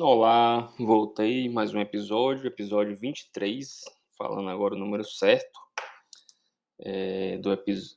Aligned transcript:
Olá, 0.00 0.72
voltei 0.78 1.50
mais 1.50 1.74
um 1.74 1.80
episódio, 1.80 2.46
episódio 2.46 2.96
23, 2.96 3.84
falando 4.16 4.48
agora 4.48 4.74
o 4.74 4.78
número 4.78 5.04
certo 5.04 5.60
é, 6.80 7.36
do, 7.36 7.54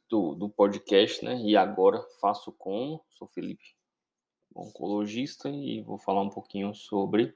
do, 0.09 0.35
do 0.35 0.49
podcast, 0.49 1.23
né? 1.23 1.41
E 1.45 1.55
agora 1.55 2.05
faço 2.19 2.51
como? 2.51 3.01
Sou 3.11 3.25
Felipe, 3.29 3.73
oncologista, 4.55 5.49
e 5.49 5.81
vou 5.81 5.97
falar 5.97 6.21
um 6.21 6.29
pouquinho 6.29 6.73
sobre 6.73 7.33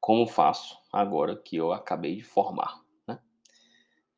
como 0.00 0.26
faço 0.26 0.78
agora 0.92 1.36
que 1.36 1.56
eu 1.56 1.72
acabei 1.72 2.16
de 2.16 2.22
formar, 2.22 2.80
né? 3.06 3.18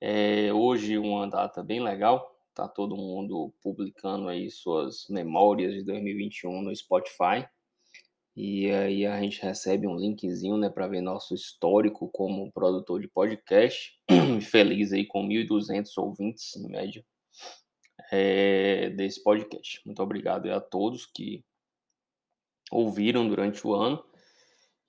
É, 0.01 0.53
hoje 0.53 0.99
uma 0.99 1.27
data 1.29 1.63
bem 1.63 1.81
legal, 1.81 2.39
tá 2.55 2.69
todo 2.69 2.97
mundo 2.97 3.53
publicando 3.63 4.29
aí 4.29 4.51
suas 4.51 5.07
memórias 5.09 5.75
de 5.75 5.83
2021 5.85 6.63
no 6.63 6.75
Spotify 6.75 7.49
e 8.41 8.71
aí 8.71 9.05
a 9.05 9.21
gente 9.21 9.43
recebe 9.43 9.89
um 9.89 9.97
linkzinho, 9.97 10.57
né, 10.57 10.71
para 10.71 10.87
ver 10.87 11.01
nosso 11.01 11.35
histórico 11.35 12.09
como 12.09 12.53
produtor 12.53 13.01
de 13.01 13.09
podcast. 13.09 13.99
Feliz 14.49 14.93
aí 14.93 15.05
com 15.05 15.27
1.200 15.27 15.91
ouvintes 15.97 16.55
em 16.55 16.69
média 16.69 17.05
é, 18.13 18.91
desse 18.91 19.21
podcast. 19.25 19.83
Muito 19.85 20.01
obrigado 20.01 20.49
a 20.53 20.61
todos 20.61 21.05
que 21.05 21.45
ouviram 22.71 23.29
durante 23.29 23.67
o 23.67 23.75
ano 23.75 24.03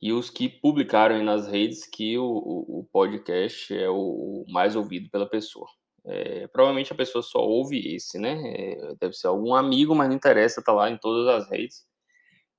e 0.01 0.13
os 0.13 0.29
que 0.29 0.47
publicaram 0.47 1.21
nas 1.23 1.47
redes 1.47 1.85
que 1.85 2.17
o, 2.17 2.23
o, 2.23 2.79
o 2.79 2.83
podcast 2.91 3.73
é 3.73 3.89
o, 3.89 3.95
o, 3.95 4.45
mais 4.47 4.75
ouvido 4.75 5.09
pela 5.09 5.29
pessoa. 5.29 5.67
É, 6.05 6.47
provavelmente 6.47 6.93
a 6.93 6.95
pessoa 6.95 7.21
só 7.21 7.39
ouve 7.39 7.95
esse, 7.95 8.17
né? 8.17 8.41
É, 8.45 8.95
deve 8.99 9.13
ser 9.13 9.27
algum 9.27 9.53
amigo, 9.53 9.93
mas 9.93 10.07
não 10.07 10.15
interessa, 10.15 10.63
tá 10.63 10.71
lá 10.71 10.89
em 10.89 10.97
todas 10.97 11.27
as 11.27 11.49
redes 11.49 11.89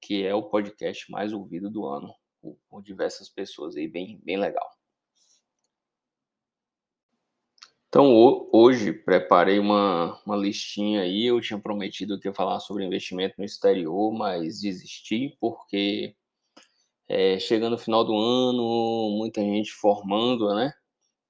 que 0.01 0.25
é 0.25 0.35
o 0.35 0.43
podcast 0.43 1.11
mais 1.11 1.33
ouvido 1.33 1.71
do 1.71 1.87
ano, 1.87 2.13
por, 2.41 2.57
por 2.69 2.83
diversas 2.83 3.29
pessoas 3.29 3.77
aí, 3.77 3.87
bem, 3.87 4.21
bem 4.25 4.39
legal. 4.39 4.69
Então, 7.91 8.49
hoje 8.53 8.93
preparei 8.93 9.59
uma, 9.59 10.21
uma 10.25 10.37
listinha 10.37 11.03
aí. 11.03 11.27
Eu 11.27 11.41
tinha 11.41 11.59
prometido 11.59 12.19
que 12.21 12.29
ia 12.29 12.35
falar 12.35 12.61
sobre 12.61 12.85
investimento 12.85 13.35
no 13.37 13.45
exterior, 13.45 14.13
mas 14.13 14.61
desisti 14.61 15.37
porque 15.41 16.15
é, 17.09 17.39
chegando 17.41 17.73
no 17.73 17.79
final 17.79 18.05
do 18.05 18.17
ano, 18.17 19.17
muita 19.19 19.41
gente 19.43 19.73
formando, 19.73 20.55
né? 20.55 20.73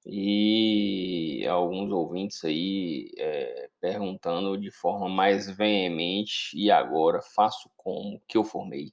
e 0.05 1.45
alguns 1.47 1.91
ouvintes 1.91 2.43
aí 2.43 3.11
é, 3.17 3.69
perguntando 3.79 4.57
de 4.57 4.71
forma 4.71 5.07
mais 5.09 5.49
veemente 5.55 6.51
e 6.55 6.71
agora 6.71 7.21
faço 7.35 7.69
como 7.77 8.19
que 8.27 8.37
eu 8.37 8.43
formei 8.43 8.91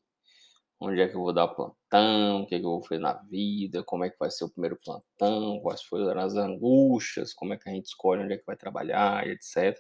onde 0.81 1.01
é 1.01 1.09
que 1.09 1.17
eu 1.17 1.21
vou 1.21 1.33
dar 1.33 1.49
plantão 1.49 2.43
o 2.43 2.47
que, 2.47 2.55
é 2.55 2.59
que 2.59 2.65
eu 2.65 2.71
vou 2.71 2.83
fazer 2.83 3.01
na 3.01 3.15
vida 3.15 3.83
como 3.85 4.05
é 4.05 4.11
que 4.11 4.19
vai 4.19 4.31
ser 4.31 4.45
o 4.45 4.51
primeiro 4.51 4.79
plantão 4.85 5.61
quais 5.61 5.83
foram 5.83 6.21
as 6.21 6.35
angústias 6.35 7.35
como 7.35 7.55
é 7.55 7.59
que 7.59 7.69
a 7.69 7.73
gente 7.73 7.87
escolhe 7.87 8.23
onde 8.23 8.35
é 8.35 8.39
que 8.39 8.47
vai 8.47 8.57
trabalhar 8.57 9.27
etc 9.27 9.79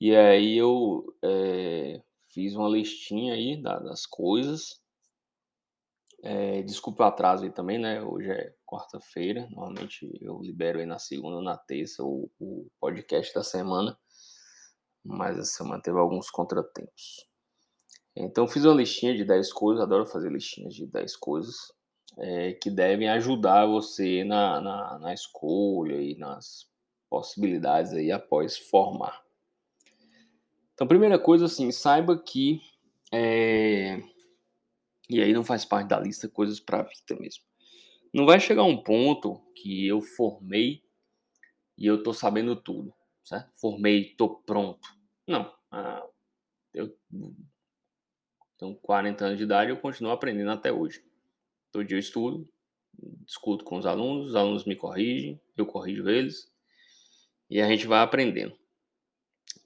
e 0.00 0.14
aí 0.14 0.56
eu 0.56 1.04
é, 1.24 2.00
fiz 2.32 2.54
uma 2.54 2.68
listinha 2.68 3.34
aí 3.34 3.60
das 3.60 4.06
coisas 4.06 4.80
é, 6.22 6.62
desculpa 6.62 7.04
o 7.04 7.06
atraso 7.06 7.44
aí 7.44 7.50
também, 7.50 7.78
né? 7.78 8.02
Hoje 8.02 8.30
é 8.30 8.52
quarta-feira. 8.66 9.46
Normalmente 9.50 10.10
eu 10.20 10.40
libero 10.40 10.80
aí 10.80 10.86
na 10.86 10.98
segunda 10.98 11.36
ou 11.36 11.42
na 11.42 11.56
terça 11.56 12.02
o, 12.02 12.30
o 12.40 12.68
podcast 12.80 13.32
da 13.34 13.44
semana. 13.44 13.96
Mas 15.04 15.38
essa 15.38 15.58
semana 15.58 15.80
teve 15.80 15.98
alguns 15.98 16.28
contratempos. 16.30 17.26
Então 18.20 18.48
fiz 18.48 18.64
uma 18.64 18.74
listinha 18.74 19.16
de 19.16 19.24
10 19.24 19.52
coisas. 19.52 19.82
Adoro 19.82 20.06
fazer 20.06 20.30
listinhas 20.30 20.74
de 20.74 20.86
10 20.86 21.16
coisas 21.16 21.72
é, 22.18 22.52
que 22.54 22.70
devem 22.70 23.08
ajudar 23.08 23.66
você 23.66 24.24
na, 24.24 24.60
na, 24.60 24.98
na 24.98 25.14
escolha 25.14 26.00
e 26.00 26.16
nas 26.16 26.68
possibilidades 27.08 27.92
aí 27.92 28.10
após 28.10 28.58
formar. 28.58 29.22
Então, 30.74 30.86
primeira 30.86 31.18
coisa, 31.18 31.46
assim, 31.46 31.72
saiba 31.72 32.16
que 32.16 32.60
é, 33.12 34.00
e 35.08 35.22
aí 35.22 35.32
não 35.32 35.42
faz 35.42 35.64
parte 35.64 35.88
da 35.88 35.98
lista 35.98 36.28
coisas 36.28 36.60
para 36.60 36.80
a 36.80 36.82
vida 36.82 37.20
mesmo. 37.20 37.42
Não 38.12 38.26
vai 38.26 38.38
chegar 38.38 38.64
um 38.64 38.82
ponto 38.82 39.40
que 39.54 39.86
eu 39.86 40.00
formei 40.00 40.82
e 41.76 41.86
eu 41.86 42.02
tô 42.02 42.12
sabendo 42.12 42.54
tudo, 42.56 42.92
certo? 43.24 43.50
Formei, 43.60 44.14
tô 44.16 44.36
pronto. 44.40 44.88
Não. 45.26 45.52
Ah, 45.70 46.04
eu 46.74 46.94
tenho 48.58 48.74
40 48.74 49.24
anos 49.24 49.38
de 49.38 49.44
idade 49.44 49.70
eu 49.70 49.76
continuo 49.76 50.12
aprendendo 50.12 50.50
até 50.50 50.72
hoje. 50.72 51.02
Todo 51.70 51.84
dia 51.84 51.96
eu 51.96 52.00
estudo, 52.00 52.48
discuto 53.24 53.64
com 53.64 53.78
os 53.78 53.86
alunos, 53.86 54.28
os 54.28 54.34
alunos 54.34 54.64
me 54.64 54.74
corrigem, 54.74 55.40
eu 55.56 55.64
corrijo 55.64 56.08
eles 56.08 56.50
e 57.48 57.60
a 57.60 57.68
gente 57.68 57.86
vai 57.86 58.00
aprendendo. 58.00 58.56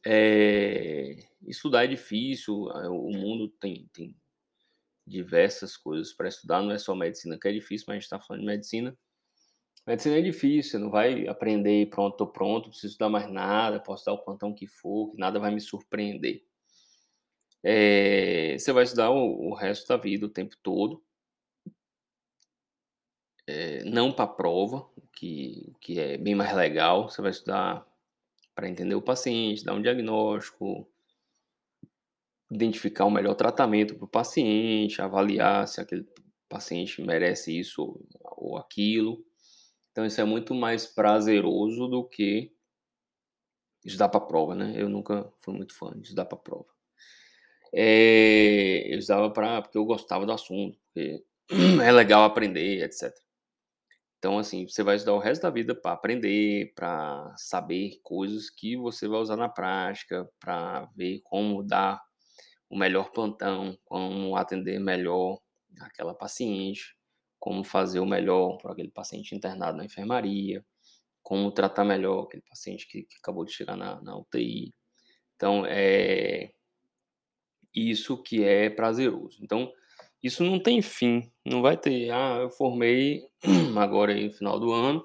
É, 0.04 1.16
estudar 1.46 1.84
é 1.84 1.88
difícil, 1.88 2.54
o 2.54 3.10
mundo 3.12 3.48
tem, 3.60 3.88
tem 3.92 4.16
diversas 5.06 5.76
coisas 5.76 6.12
para 6.12 6.28
estudar, 6.28 6.62
não 6.62 6.72
é 6.72 6.78
só 6.78 6.94
medicina 6.94 7.38
que 7.38 7.48
é 7.48 7.52
difícil, 7.52 7.86
mas 7.88 7.94
a 7.94 7.96
gente 7.96 8.04
está 8.04 8.20
falando 8.20 8.40
de 8.40 8.46
medicina. 8.46 8.96
Medicina 9.86 10.18
é 10.18 10.22
difícil, 10.22 10.70
você 10.70 10.78
não 10.78 10.90
vai 10.90 11.26
aprender 11.26 11.88
pronto, 11.90 12.16
tô 12.16 12.26
pronto, 12.26 12.68
preciso 12.68 12.92
estudar 12.92 13.08
mais 13.08 13.30
nada, 13.30 13.80
posso 13.80 14.04
dar 14.04 14.12
o 14.12 14.22
plantão 14.22 14.54
que 14.54 14.66
for, 14.66 15.10
que 15.10 15.18
nada 15.18 15.40
vai 15.40 15.52
me 15.52 15.60
surpreender. 15.60 16.44
É, 17.62 18.56
você 18.58 18.72
vai 18.72 18.84
estudar 18.84 19.10
o, 19.10 19.50
o, 19.50 19.54
resto 19.54 19.86
da 19.88 19.96
vida, 19.96 20.26
o 20.26 20.30
tempo 20.30 20.56
todo, 20.62 21.02
é, 23.46 23.84
não 23.84 24.12
para 24.12 24.26
prova, 24.26 24.88
que, 25.12 25.72
que 25.80 26.00
é 26.00 26.18
bem 26.18 26.34
mais 26.34 26.54
legal, 26.54 27.08
você 27.08 27.22
vai 27.22 27.30
estudar 27.30 27.86
para 28.54 28.68
entender 28.68 28.94
o 28.94 29.02
paciente, 29.02 29.64
dar 29.64 29.74
um 29.74 29.82
diagnóstico, 29.82 30.88
identificar 32.50 33.04
o 33.04 33.10
melhor 33.10 33.34
tratamento 33.34 33.94
para 33.94 34.04
o 34.04 34.08
paciente, 34.08 35.00
avaliar 35.00 35.66
se 35.68 35.80
aquele 35.80 36.06
paciente 36.48 37.00
merece 37.02 37.58
isso 37.58 37.98
ou 38.22 38.58
aquilo. 38.58 39.24
Então 39.90 40.04
isso 40.04 40.20
é 40.20 40.24
muito 40.24 40.54
mais 40.54 40.86
prazeroso 40.86 41.88
do 41.88 42.04
que 42.04 42.52
estudar 43.84 44.08
para 44.08 44.20
prova, 44.20 44.54
né? 44.54 44.74
Eu 44.76 44.88
nunca 44.88 45.32
fui 45.38 45.54
muito 45.54 45.74
fã 45.74 45.92
de 45.92 46.02
estudar 46.02 46.26
para 46.26 46.38
prova. 46.38 46.71
É, 47.74 48.92
eu 48.92 48.98
estudava 48.98 49.30
para 49.30 49.62
porque 49.62 49.78
eu 49.78 49.84
gostava 49.84 50.26
do 50.26 50.32
assunto, 50.32 50.78
porque 50.86 51.24
é 51.82 51.92
legal 51.92 52.24
aprender, 52.24 52.84
etc. 52.84 53.12
Então 54.18 54.38
assim, 54.38 54.68
você 54.68 54.82
vai 54.82 54.96
estudar 54.96 55.14
o 55.14 55.18
resto 55.18 55.42
da 55.42 55.50
vida 55.50 55.74
para 55.74 55.92
aprender, 55.92 56.72
para 56.74 57.34
saber 57.36 57.98
coisas 58.02 58.50
que 58.50 58.76
você 58.76 59.08
vai 59.08 59.20
usar 59.20 59.36
na 59.36 59.48
prática, 59.48 60.28
para 60.38 60.86
ver 60.96 61.20
como 61.24 61.62
dar 61.62 62.00
o 62.70 62.76
melhor 62.78 63.10
plantão, 63.12 63.76
como 63.84 64.36
atender 64.36 64.78
melhor 64.78 65.38
aquela 65.80 66.14
paciente, 66.14 66.96
como 67.38 67.64
fazer 67.64 68.00
o 68.00 68.06
melhor 68.06 68.58
para 68.58 68.72
aquele 68.72 68.90
paciente 68.90 69.34
internado 69.34 69.78
na 69.78 69.84
enfermaria, 69.84 70.64
como 71.22 71.50
tratar 71.52 71.84
melhor 71.84 72.24
aquele 72.24 72.42
paciente 72.48 72.86
que, 72.88 73.02
que 73.04 73.16
acabou 73.18 73.44
de 73.44 73.52
chegar 73.52 73.76
na, 73.76 74.00
na 74.02 74.16
UTI. 74.16 74.74
Então, 75.36 75.64
é 75.66 76.52
isso 77.74 78.22
que 78.22 78.44
é 78.44 78.70
prazeroso. 78.70 79.38
Então, 79.42 79.72
isso 80.22 80.44
não 80.44 80.60
tem 80.60 80.80
fim, 80.82 81.30
não 81.44 81.62
vai 81.62 81.76
ter, 81.76 82.10
ah, 82.10 82.38
eu 82.42 82.50
formei 82.50 83.22
agora 83.76 84.14
no 84.14 84.32
final 84.32 84.60
do 84.60 84.72
ano, 84.72 85.04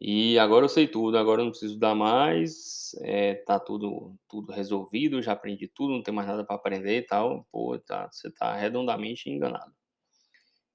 e 0.00 0.38
agora 0.38 0.64
eu 0.64 0.68
sei 0.68 0.88
tudo, 0.88 1.18
agora 1.18 1.42
eu 1.42 1.44
não 1.44 1.50
preciso 1.50 1.78
dar 1.78 1.94
mais, 1.94 2.94
é, 3.02 3.34
tá 3.34 3.60
tudo, 3.60 4.16
tudo 4.26 4.50
resolvido, 4.50 5.20
já 5.20 5.32
aprendi 5.32 5.68
tudo, 5.68 5.92
não 5.92 6.02
tem 6.02 6.14
mais 6.14 6.26
nada 6.26 6.42
para 6.42 6.56
aprender 6.56 6.98
e 6.98 7.02
tal. 7.02 7.46
Pô, 7.52 7.78
tá, 7.78 8.08
você 8.10 8.28
está 8.28 8.56
redondamente 8.56 9.28
enganado. 9.28 9.72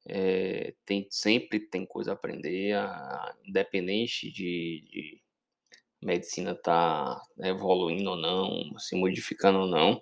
É, 0.07 0.75
tem, 0.85 1.07
sempre 1.09 1.59
tem 1.59 1.87
coisa 1.87 2.11
a 2.11 2.13
aprender, 2.13 2.73
a, 2.73 3.35
independente 3.43 4.31
de, 4.31 4.85
de 4.91 5.21
medicina 6.03 6.53
tá 6.53 7.19
evoluindo 7.39 8.11
ou 8.11 8.17
não, 8.17 8.77
se 8.77 8.95
modificando 8.95 9.61
ou 9.61 9.67
não, 9.67 9.99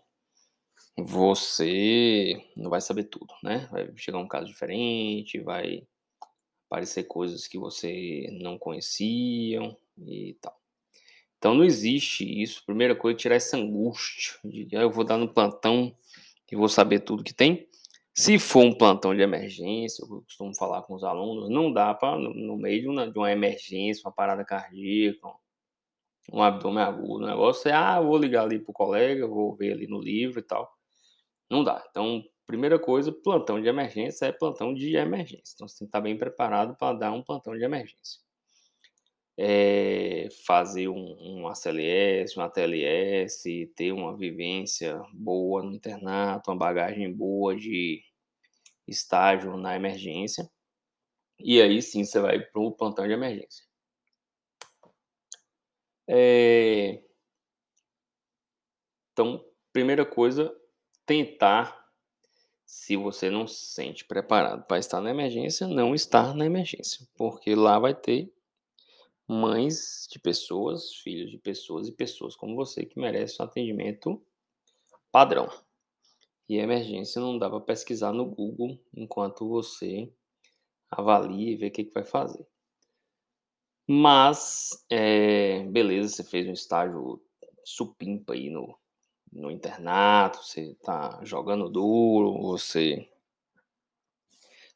você 0.97 2.43
não 2.55 2.69
vai 2.69 2.81
saber 2.81 3.05
tudo, 3.05 3.33
né? 3.43 3.67
Vai 3.71 3.91
chegar 3.97 4.19
um 4.19 4.27
caso 4.27 4.47
diferente, 4.47 5.39
vai 5.39 5.87
aparecer 6.67 7.03
coisas 7.03 7.47
que 7.47 7.57
você 7.57 8.27
não 8.41 8.57
conhecia 8.57 9.59
e 9.97 10.37
tal. 10.41 10.59
Então 11.37 11.53
não 11.53 11.63
existe 11.63 12.23
isso. 12.41 12.65
Primeira 12.65 12.95
coisa, 12.95 13.17
tirar 13.17 13.35
essa 13.35 13.57
angústia 13.57 14.39
de 14.43 14.75
ah, 14.75 14.81
eu 14.81 14.91
vou 14.91 15.03
dar 15.03 15.17
no 15.17 15.27
plantão 15.31 15.95
e 16.51 16.55
vou 16.55 16.69
saber 16.69 16.99
tudo 17.01 17.23
que 17.23 17.33
tem. 17.33 17.67
Se 18.15 18.37
for 18.37 18.63
um 18.63 18.73
plantão 18.77 19.15
de 19.15 19.21
emergência, 19.21 20.03
eu 20.03 20.21
costumo 20.21 20.55
falar 20.55 20.83
com 20.83 20.93
os 20.93 21.03
alunos, 21.03 21.49
não 21.49 21.73
dá 21.73 21.93
para, 21.95 22.17
no 22.17 22.55
meio 22.55 22.81
de 22.83 22.87
uma, 22.87 23.11
de 23.11 23.17
uma 23.17 23.31
emergência, 23.31 24.03
uma 24.05 24.11
parada 24.13 24.45
cardíaca, 24.45 25.27
um 26.31 26.41
abdômen 26.41 26.83
agudo, 26.83 27.25
o 27.25 27.27
negócio 27.27 27.69
é, 27.69 27.73
ah, 27.73 27.99
vou 27.99 28.17
ligar 28.17 28.43
ali 28.43 28.59
pro 28.59 28.71
colega, 28.71 29.27
vou 29.27 29.55
ver 29.55 29.73
ali 29.73 29.87
no 29.87 29.99
livro 29.99 30.39
e 30.39 30.43
tal. 30.43 30.71
Não 31.53 31.63
dá. 31.63 31.85
Então, 31.87 32.23
primeira 32.47 32.79
coisa, 32.79 33.11
plantão 33.11 33.61
de 33.61 33.67
emergência 33.67 34.25
é 34.25 34.31
plantão 34.31 34.73
de 34.73 34.95
emergência. 34.95 35.53
Então, 35.53 35.67
você 35.67 35.77
tem 35.77 35.85
que 35.85 35.89
estar 35.89 36.01
bem 36.01 36.17
preparado 36.17 36.75
para 36.75 36.97
dar 36.97 37.11
um 37.11 37.21
plantão 37.21 37.55
de 37.55 37.63
emergência. 37.63 38.19
É 39.37 40.29
fazer 40.47 40.87
um, 40.87 41.15
um 41.19 41.47
ACLS, 41.47 42.39
um 42.39 42.41
ATLS, 42.41 43.71
ter 43.75 43.91
uma 43.91 44.17
vivência 44.17 44.99
boa 45.13 45.61
no 45.61 45.75
internato, 45.75 46.49
uma 46.49 46.57
bagagem 46.57 47.13
boa 47.13 47.55
de 47.55 48.01
estágio 48.87 49.55
na 49.55 49.75
emergência. 49.75 50.49
E 51.39 51.61
aí 51.61 51.83
sim 51.83 52.03
você 52.03 52.19
vai 52.19 52.39
para 52.39 52.61
o 52.63 52.71
plantão 52.71 53.05
de 53.05 53.13
emergência. 53.13 53.63
É... 56.07 56.99
Então, 59.11 59.45
primeira 59.71 60.03
coisa, 60.03 60.51
tentar, 61.05 61.89
se 62.65 62.95
você 62.95 63.29
não 63.29 63.47
se 63.47 63.65
sente 63.65 64.05
preparado 64.05 64.63
para 64.63 64.79
estar 64.79 65.01
na 65.01 65.11
emergência, 65.11 65.67
não 65.67 65.93
estar 65.93 66.33
na 66.33 66.45
emergência, 66.45 67.07
porque 67.15 67.55
lá 67.55 67.79
vai 67.79 67.93
ter 67.93 68.33
mães 69.27 70.07
de 70.11 70.19
pessoas, 70.19 70.93
filhos 70.95 71.31
de 71.31 71.37
pessoas 71.37 71.87
e 71.87 71.91
pessoas 71.91 72.35
como 72.35 72.55
você 72.55 72.85
que 72.85 72.99
merecem 72.99 73.37
um 73.39 73.49
atendimento 73.49 74.21
padrão. 75.11 75.49
E 76.47 76.57
emergência 76.57 77.21
não 77.21 77.37
dá 77.37 77.49
para 77.49 77.61
pesquisar 77.61 78.11
no 78.11 78.25
Google 78.25 78.77
enquanto 78.93 79.47
você 79.47 80.11
avalia 80.91 81.51
e 81.51 81.55
vê 81.55 81.67
o 81.67 81.71
que, 81.71 81.85
que 81.85 81.93
vai 81.93 82.03
fazer. 82.03 82.45
Mas, 83.87 84.85
é, 84.89 85.63
beleza, 85.63 86.15
você 86.15 86.23
fez 86.23 86.47
um 86.47 86.53
estágio 86.53 87.21
supimpa 87.65 88.33
aí 88.33 88.49
no, 88.49 88.77
no 89.35 89.51
internato, 89.51 90.43
você 90.43 90.75
tá 90.83 91.19
jogando 91.23 91.69
duro, 91.69 92.41
você 92.41 93.07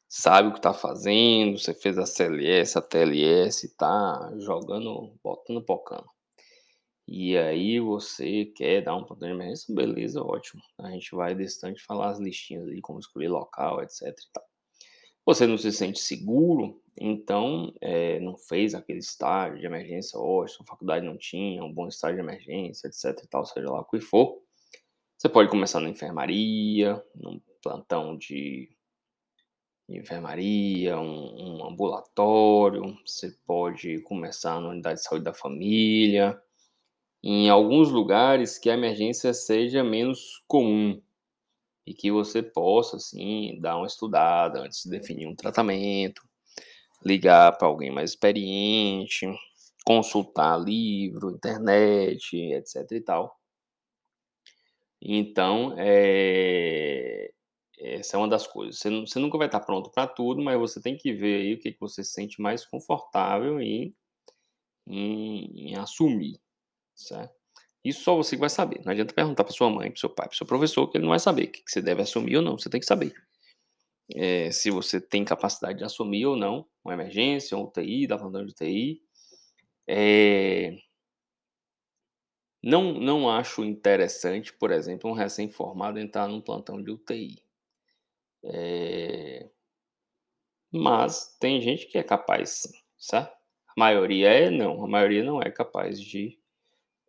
sabe 0.08 0.48
o 0.48 0.54
que 0.54 0.60
tá 0.60 0.72
fazendo, 0.72 1.58
você 1.58 1.74
fez 1.74 1.98
a 1.98 2.06
CLS, 2.06 2.78
a 2.78 2.82
TLS, 2.82 3.68
tá 3.76 4.32
jogando, 4.38 5.12
botando 5.22 5.62
pocando. 5.62 6.06
E 7.06 7.36
aí 7.38 7.80
você 7.80 8.44
quer 8.44 8.82
dar 8.82 8.94
um 8.94 9.04
ponto 9.04 9.20
de 9.20 9.30
emergência, 9.30 9.74
beleza, 9.74 10.22
ótimo. 10.22 10.62
A 10.78 10.90
gente 10.90 11.14
vai 11.14 11.34
distante 11.34 11.82
falar 11.82 12.10
as 12.10 12.18
listinhas 12.18 12.68
aí, 12.68 12.80
como 12.82 12.98
escolher 12.98 13.28
local, 13.28 13.82
etc. 13.82 14.14
Você 15.24 15.46
não 15.46 15.56
se 15.56 15.72
sente 15.72 16.00
seguro, 16.00 16.82
então 16.96 17.72
é, 17.80 18.18
não 18.20 18.36
fez 18.36 18.74
aquele 18.74 18.98
estágio 18.98 19.58
de 19.58 19.66
emergência 19.66 20.18
hoje, 20.18 20.54
sua 20.54 20.66
faculdade 20.66 21.04
não 21.06 21.16
tinha 21.16 21.62
um 21.64 21.72
bom 21.72 21.86
estágio 21.88 22.16
de 22.16 22.22
emergência, 22.22 22.88
etc 22.88 23.24
e 23.24 23.26
tal, 23.26 23.44
seja 23.44 23.70
lá 23.70 23.80
o 23.80 23.84
que 23.84 24.00
for. 24.00 24.42
Você 25.18 25.28
pode 25.28 25.50
começar 25.50 25.80
na 25.80 25.88
enfermaria, 25.88 27.02
num 27.12 27.40
plantão 27.60 28.16
de 28.16 28.70
enfermaria, 29.88 30.96
um, 30.96 31.58
um, 31.58 31.66
ambulatório, 31.66 32.96
você 33.04 33.36
pode 33.44 34.00
começar 34.02 34.60
na 34.60 34.68
unidade 34.68 35.00
de 35.00 35.04
saúde 35.04 35.24
da 35.24 35.34
família, 35.34 36.40
em 37.20 37.50
alguns 37.50 37.90
lugares 37.90 38.58
que 38.58 38.70
a 38.70 38.74
emergência 38.74 39.34
seja 39.34 39.82
menos 39.82 40.40
comum 40.46 41.02
e 41.84 41.92
que 41.92 42.12
você 42.12 42.40
possa, 42.40 42.96
assim, 42.96 43.58
dar 43.60 43.76
uma 43.76 43.88
estudada 43.88 44.60
antes 44.60 44.84
de 44.84 44.90
definir 44.90 45.26
um 45.26 45.34
tratamento, 45.34 46.22
ligar 47.04 47.58
para 47.58 47.66
alguém 47.66 47.90
mais 47.90 48.10
experiente, 48.10 49.26
consultar 49.84 50.56
livro, 50.62 51.32
internet, 51.32 52.36
etc 52.36 52.92
e 52.92 53.00
tal. 53.00 53.37
Então, 55.00 55.74
é... 55.78 57.30
essa 57.78 58.16
é 58.16 58.18
uma 58.18 58.28
das 58.28 58.46
coisas. 58.46 58.78
Você, 58.78 58.90
você 59.00 59.18
nunca 59.18 59.38
vai 59.38 59.46
estar 59.48 59.60
pronto 59.60 59.90
para 59.90 60.06
tudo, 60.06 60.42
mas 60.42 60.58
você 60.58 60.80
tem 60.80 60.96
que 60.96 61.12
ver 61.12 61.42
aí 61.42 61.54
o 61.54 61.58
que, 61.58 61.72
que 61.72 61.80
você 61.80 62.02
se 62.04 62.12
sente 62.12 62.40
mais 62.40 62.64
confortável 62.66 63.60
em, 63.60 63.94
em, 64.86 65.70
em 65.70 65.76
assumir, 65.76 66.40
certo? 66.94 67.38
Isso 67.84 68.02
só 68.02 68.16
você 68.16 68.36
que 68.36 68.40
vai 68.40 68.50
saber. 68.50 68.82
Não 68.84 68.92
adianta 68.92 69.14
perguntar 69.14 69.44
para 69.44 69.52
sua 69.52 69.70
mãe, 69.70 69.90
para 69.90 70.00
seu 70.00 70.10
pai, 70.10 70.28
para 70.28 70.36
seu 70.36 70.46
professor, 70.46 70.88
que 70.88 70.98
ele 70.98 71.04
não 71.04 71.10
vai 71.10 71.20
saber 71.20 71.44
o 71.44 71.52
que, 71.52 71.62
que 71.62 71.70
você 71.70 71.80
deve 71.80 72.02
assumir 72.02 72.36
ou 72.36 72.42
não. 72.42 72.58
Você 72.58 72.68
tem 72.68 72.80
que 72.80 72.86
saber. 72.86 73.14
É, 74.14 74.50
se 74.50 74.70
você 74.70 75.00
tem 75.00 75.24
capacidade 75.24 75.78
de 75.78 75.84
assumir 75.84 76.26
ou 76.26 76.36
não 76.36 76.66
uma 76.84 76.94
emergência, 76.94 77.56
uma 77.56 77.66
UTI, 77.66 78.06
da 78.06 78.18
plantão 78.18 78.44
de 78.44 78.52
UTI. 78.52 79.00
É, 79.86 80.76
não, 82.62 82.92
não 82.92 83.30
acho 83.30 83.64
interessante, 83.64 84.52
por 84.52 84.70
exemplo, 84.70 85.10
um 85.10 85.14
recém-formado 85.14 85.98
entrar 85.98 86.28
num 86.28 86.40
plantão 86.40 86.82
de 86.82 86.90
UTI. 86.90 87.42
É... 88.44 89.48
Mas 90.72 91.36
tem 91.40 91.60
gente 91.60 91.86
que 91.86 91.98
é 91.98 92.02
capaz, 92.02 92.50
sim, 92.50 92.72
certo? 92.96 93.32
A 93.68 93.74
maioria 93.76 94.28
é 94.28 94.50
não, 94.50 94.84
a 94.84 94.88
maioria 94.88 95.22
não 95.22 95.40
é 95.40 95.50
capaz 95.50 96.00
de 96.00 96.38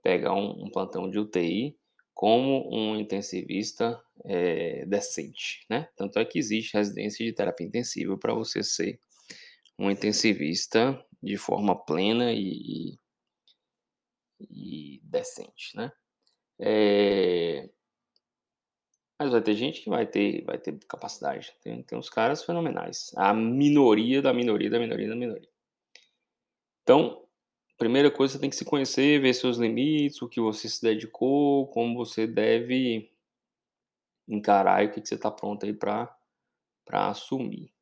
pegar 0.02 0.34
um, 0.34 0.64
um 0.64 0.72
plantão 0.72 1.10
de 1.10 1.20
UTI 1.20 1.78
como 2.14 2.70
um 2.74 2.98
intensivista 2.98 4.02
é, 4.26 4.86
decente, 4.86 5.66
né? 5.70 5.88
Tanto 5.96 6.20
é 6.20 6.26
que 6.26 6.38
existe 6.38 6.76
residência 6.76 7.26
de 7.26 7.34
terapia 7.34 7.66
intensiva 7.66 8.18
para 8.18 8.34
você 8.34 8.64
ser 8.64 9.00
um 9.78 9.90
intensivista 9.90 11.02
de 11.24 11.38
forma 11.38 11.76
plena 11.86 12.32
e, 12.34 12.94
e 12.94 13.00
e 14.40 15.02
decente, 15.04 15.76
né? 15.76 15.92
É... 16.60 17.70
Mas 19.18 19.32
vai 19.32 19.42
ter 19.42 19.56
gente 19.56 19.82
que 19.82 19.90
vai 19.90 20.06
ter, 20.06 20.44
vai 20.46 20.58
ter 20.58 20.78
capacidade. 20.88 21.54
Tem, 21.62 21.84
tem 21.84 21.98
uns 21.98 22.10
caras 22.10 22.44
fenomenais. 22.44 23.12
A 23.18 23.34
minoria 23.34 24.22
da 24.22 24.34
minoria 24.34 24.70
da 24.70 24.80
minoria 24.80 25.10
da 25.10 25.16
minoria. 25.16 25.50
Então, 26.84 27.26
primeira 27.78 28.10
coisa, 28.10 28.34
você 28.34 28.40
tem 28.40 28.50
que 28.50 28.56
se 28.56 28.66
conhecer, 28.66 29.22
ver 29.22 29.34
seus 29.34 29.58
limites, 29.58 30.22
o 30.22 30.30
que 30.30 30.40
você 30.40 30.70
se 30.70 30.82
dedicou, 30.82 31.68
como 31.68 31.96
você 31.96 32.26
deve 32.26 33.12
encarar 34.28 34.84
e 34.84 34.88
o 34.88 34.92
que, 34.92 35.02
que 35.02 35.08
você 35.08 35.16
está 35.16 35.30
pronto 35.30 35.66
aí 35.66 35.74
para 35.74 36.16
assumir. 36.88 37.74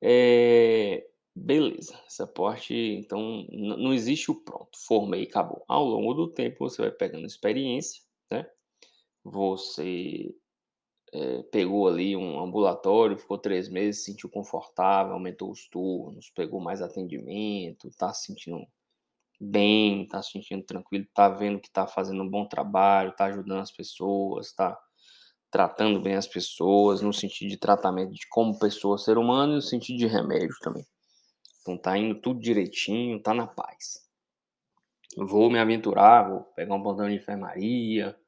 É, 0.00 1.06
Beleza, 1.44 1.98
essa 2.06 2.24
parte, 2.24 2.72
então, 2.72 3.44
não 3.50 3.92
existe 3.92 4.30
o 4.30 4.44
pronto, 4.44 4.78
formei 4.86 5.22
e 5.24 5.26
acabou. 5.26 5.64
Ao 5.66 5.84
longo 5.84 6.14
do 6.14 6.28
tempo, 6.32 6.58
você 6.60 6.80
vai 6.82 6.90
pegando 6.92 7.26
experiência, 7.26 8.00
né? 8.30 8.46
Você 9.24 10.34
é, 11.14 11.42
pegou 11.44 11.88
ali 11.88 12.16
um 12.16 12.40
ambulatório, 12.40 13.18
ficou 13.18 13.38
três 13.38 13.68
meses, 13.68 14.00
se 14.04 14.12
sentiu 14.12 14.30
confortável, 14.30 15.14
aumentou 15.14 15.50
os 15.50 15.68
turnos, 15.68 16.30
pegou 16.36 16.60
mais 16.60 16.82
atendimento, 16.82 17.90
tá 17.98 18.12
se 18.14 18.26
sentindo 18.26 18.64
bem, 19.40 20.08
tá 20.08 20.22
se 20.22 20.32
sentindo 20.32 20.64
tranquilo, 20.64 21.06
tá 21.14 21.28
vendo 21.30 21.60
que 21.60 21.70
tá 21.72 21.86
fazendo 21.86 22.22
um 22.22 22.30
bom 22.30 22.46
trabalho, 22.48 23.14
tá 23.16 23.26
ajudando 23.26 23.60
as 23.62 23.72
pessoas, 23.72 24.52
tá 24.54 24.78
tratando 25.50 26.00
bem 26.00 26.16
as 26.16 26.26
pessoas, 26.28 27.02
no 27.02 27.12
sentido 27.12 27.50
de 27.50 27.58
tratamento 27.58 28.12
de 28.14 28.28
como 28.30 28.58
pessoa, 28.58 28.98
ser 28.98 29.18
humano, 29.18 29.54
e 29.54 29.56
no 29.56 29.62
sentido 29.62 29.98
de 29.98 30.06
remédio 30.06 30.56
também. 30.62 30.84
Então 31.62 31.78
tá 31.78 31.96
indo 31.96 32.16
tudo 32.16 32.40
direitinho, 32.40 33.22
tá 33.22 33.32
na 33.32 33.46
paz. 33.46 34.04
Vou 35.16 35.48
me 35.48 35.58
aventurar, 35.58 36.28
vou 36.28 36.40
pegar 36.56 36.74
um 36.74 36.82
plantão 36.82 37.08
de 37.08 37.14
enfermaria, 37.14 38.18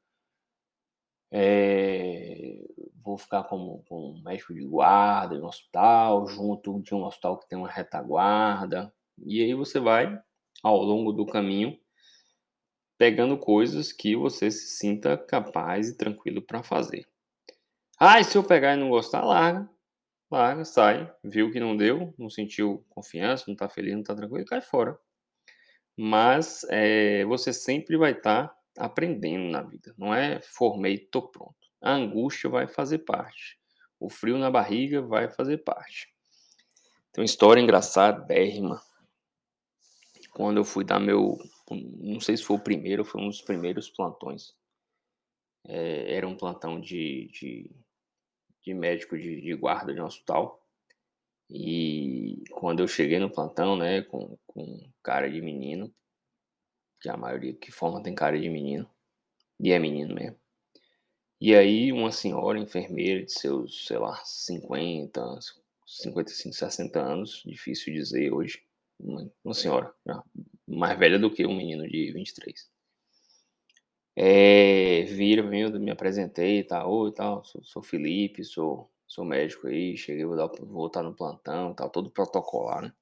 é, 1.31 2.61
vou 3.03 3.17
ficar 3.17 3.43
como, 3.43 3.83
como 3.89 4.21
médico 4.23 4.53
de 4.53 4.63
guarda 4.65 5.35
em 5.35 5.41
um 5.41 5.47
hospital, 5.47 6.25
junto 6.27 6.81
de 6.81 6.95
um 6.95 7.03
hospital 7.03 7.37
que 7.37 7.49
tem 7.49 7.57
uma 7.57 7.69
retaguarda. 7.69 8.93
E 9.25 9.43
aí 9.43 9.53
você 9.53 9.79
vai, 9.79 10.17
ao 10.63 10.81
longo 10.81 11.11
do 11.11 11.25
caminho, 11.25 11.77
pegando 12.97 13.37
coisas 13.37 13.91
que 13.91 14.15
você 14.15 14.49
se 14.49 14.77
sinta 14.77 15.17
capaz 15.17 15.89
e 15.89 15.97
tranquilo 15.97 16.41
para 16.41 16.63
fazer. 16.63 17.05
Ah, 17.99 18.19
e 18.19 18.23
se 18.23 18.37
eu 18.37 18.43
pegar 18.43 18.75
e 18.75 18.79
não 18.79 18.89
gostar, 18.89 19.25
larga 19.25 19.69
larga, 20.29 20.65
sai, 20.65 21.11
viu 21.23 21.51
que 21.51 21.59
não 21.59 21.75
deu, 21.75 22.13
não 22.17 22.29
sentiu 22.29 22.85
confiança, 22.89 23.45
não 23.47 23.53
está 23.53 23.69
feliz, 23.69 23.93
não 23.93 24.01
está 24.01 24.15
tranquilo, 24.15 24.45
cai 24.45 24.61
fora. 24.61 24.97
Mas 25.97 26.65
é, 26.69 27.23
você 27.25 27.53
sempre 27.53 27.97
vai 27.97 28.11
estar 28.11 28.47
tá 28.47 28.85
aprendendo 28.85 29.49
na 29.49 29.61
vida. 29.61 29.93
Não 29.97 30.13
é 30.13 30.41
formei, 30.41 30.97
tô 30.97 31.21
pronto. 31.21 31.55
A 31.81 31.91
angústia 31.93 32.49
vai 32.49 32.67
fazer 32.67 32.99
parte. 32.99 33.57
O 33.99 34.09
frio 34.09 34.37
na 34.37 34.51
barriga 34.51 35.01
vai 35.01 35.31
fazer 35.31 35.59
parte. 35.59 36.13
Tem 37.13 37.21
uma 37.21 37.25
história 37.25 37.61
engraçada, 37.61 38.19
bérrima. 38.25 38.81
Quando 40.31 40.57
eu 40.57 40.65
fui 40.65 40.83
dar 40.83 40.99
meu. 40.99 41.37
Não 41.71 42.19
sei 42.19 42.35
se 42.35 42.43
foi 42.43 42.57
o 42.57 42.63
primeiro, 42.63 43.05
foi 43.05 43.21
um 43.21 43.29
dos 43.29 43.41
primeiros 43.41 43.89
plantões. 43.89 44.53
É, 45.65 46.13
era 46.13 46.27
um 46.27 46.35
plantão 46.35 46.79
de, 46.79 47.29
de 47.31 47.71
de 48.65 48.73
médico 48.73 49.17
de, 49.17 49.41
de 49.41 49.53
guarda 49.53 49.93
de 49.93 50.01
um 50.01 50.05
hospital. 50.05 50.61
E 51.49 52.43
quando 52.51 52.79
eu 52.81 52.87
cheguei 52.87 53.19
no 53.19 53.29
plantão, 53.29 53.77
né, 53.77 54.01
com, 54.01 54.37
com 54.47 54.89
cara 55.03 55.29
de 55.29 55.39
menino, 55.41 55.93
que 56.99 57.07
a 57.07 57.15
maioria 57.15 57.53
que 57.53 57.71
forma 57.71 58.01
tem 58.01 58.15
cara 58.15 58.39
de 58.39 58.49
menino, 58.49 58.89
e 59.59 59.71
é 59.71 59.77
menino 59.77 60.15
mesmo. 60.15 60.37
E 61.39 61.53
aí 61.53 61.91
uma 61.91 62.11
senhora 62.11 62.57
enfermeira 62.57 63.23
de 63.23 63.31
seus, 63.31 63.85
sei 63.85 63.99
lá, 63.99 64.15
50, 64.25 65.39
55, 65.85 66.55
60 66.55 66.99
anos, 66.99 67.43
difícil 67.45 67.93
dizer 67.93 68.33
hoje, 68.33 68.63
uma, 68.99 69.31
uma 69.43 69.53
senhora, 69.53 69.93
mais 70.67 70.97
velha 70.97 71.19
do 71.19 71.31
que 71.31 71.45
um 71.45 71.55
menino 71.55 71.87
de 71.87 72.11
23. 72.11 72.74
É, 74.15 75.03
vira, 75.03 75.43
me 75.43 75.91
apresentei 75.91 76.63
tal, 76.63 76.91
oi, 76.91 77.11
tal, 77.13 77.43
sou, 77.43 77.63
sou 77.63 77.83
Felipe, 77.83 78.43
sou 78.45 78.89
sou 79.07 79.23
médico 79.23 79.67
aí, 79.67 79.95
cheguei, 79.97 80.25
vou, 80.25 80.35
dar, 80.35 80.49
vou 80.61 80.87
estar 80.87 81.03
no 81.03 81.15
plantão, 81.15 81.73
tal, 81.73 81.89
todo 81.89 82.09
protocolar, 82.11 82.81
né? 82.81 82.93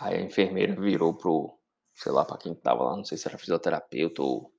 Aí 0.00 0.16
a 0.16 0.20
enfermeira 0.22 0.80
virou 0.80 1.14
pro, 1.14 1.58
sei 1.94 2.12
lá, 2.12 2.24
para 2.24 2.38
quem 2.38 2.54
tava 2.54 2.84
lá, 2.84 2.96
não 2.96 3.04
sei 3.04 3.18
se 3.18 3.26
era 3.28 3.36
fisioterapeuta 3.38 4.22
ou, 4.22 4.52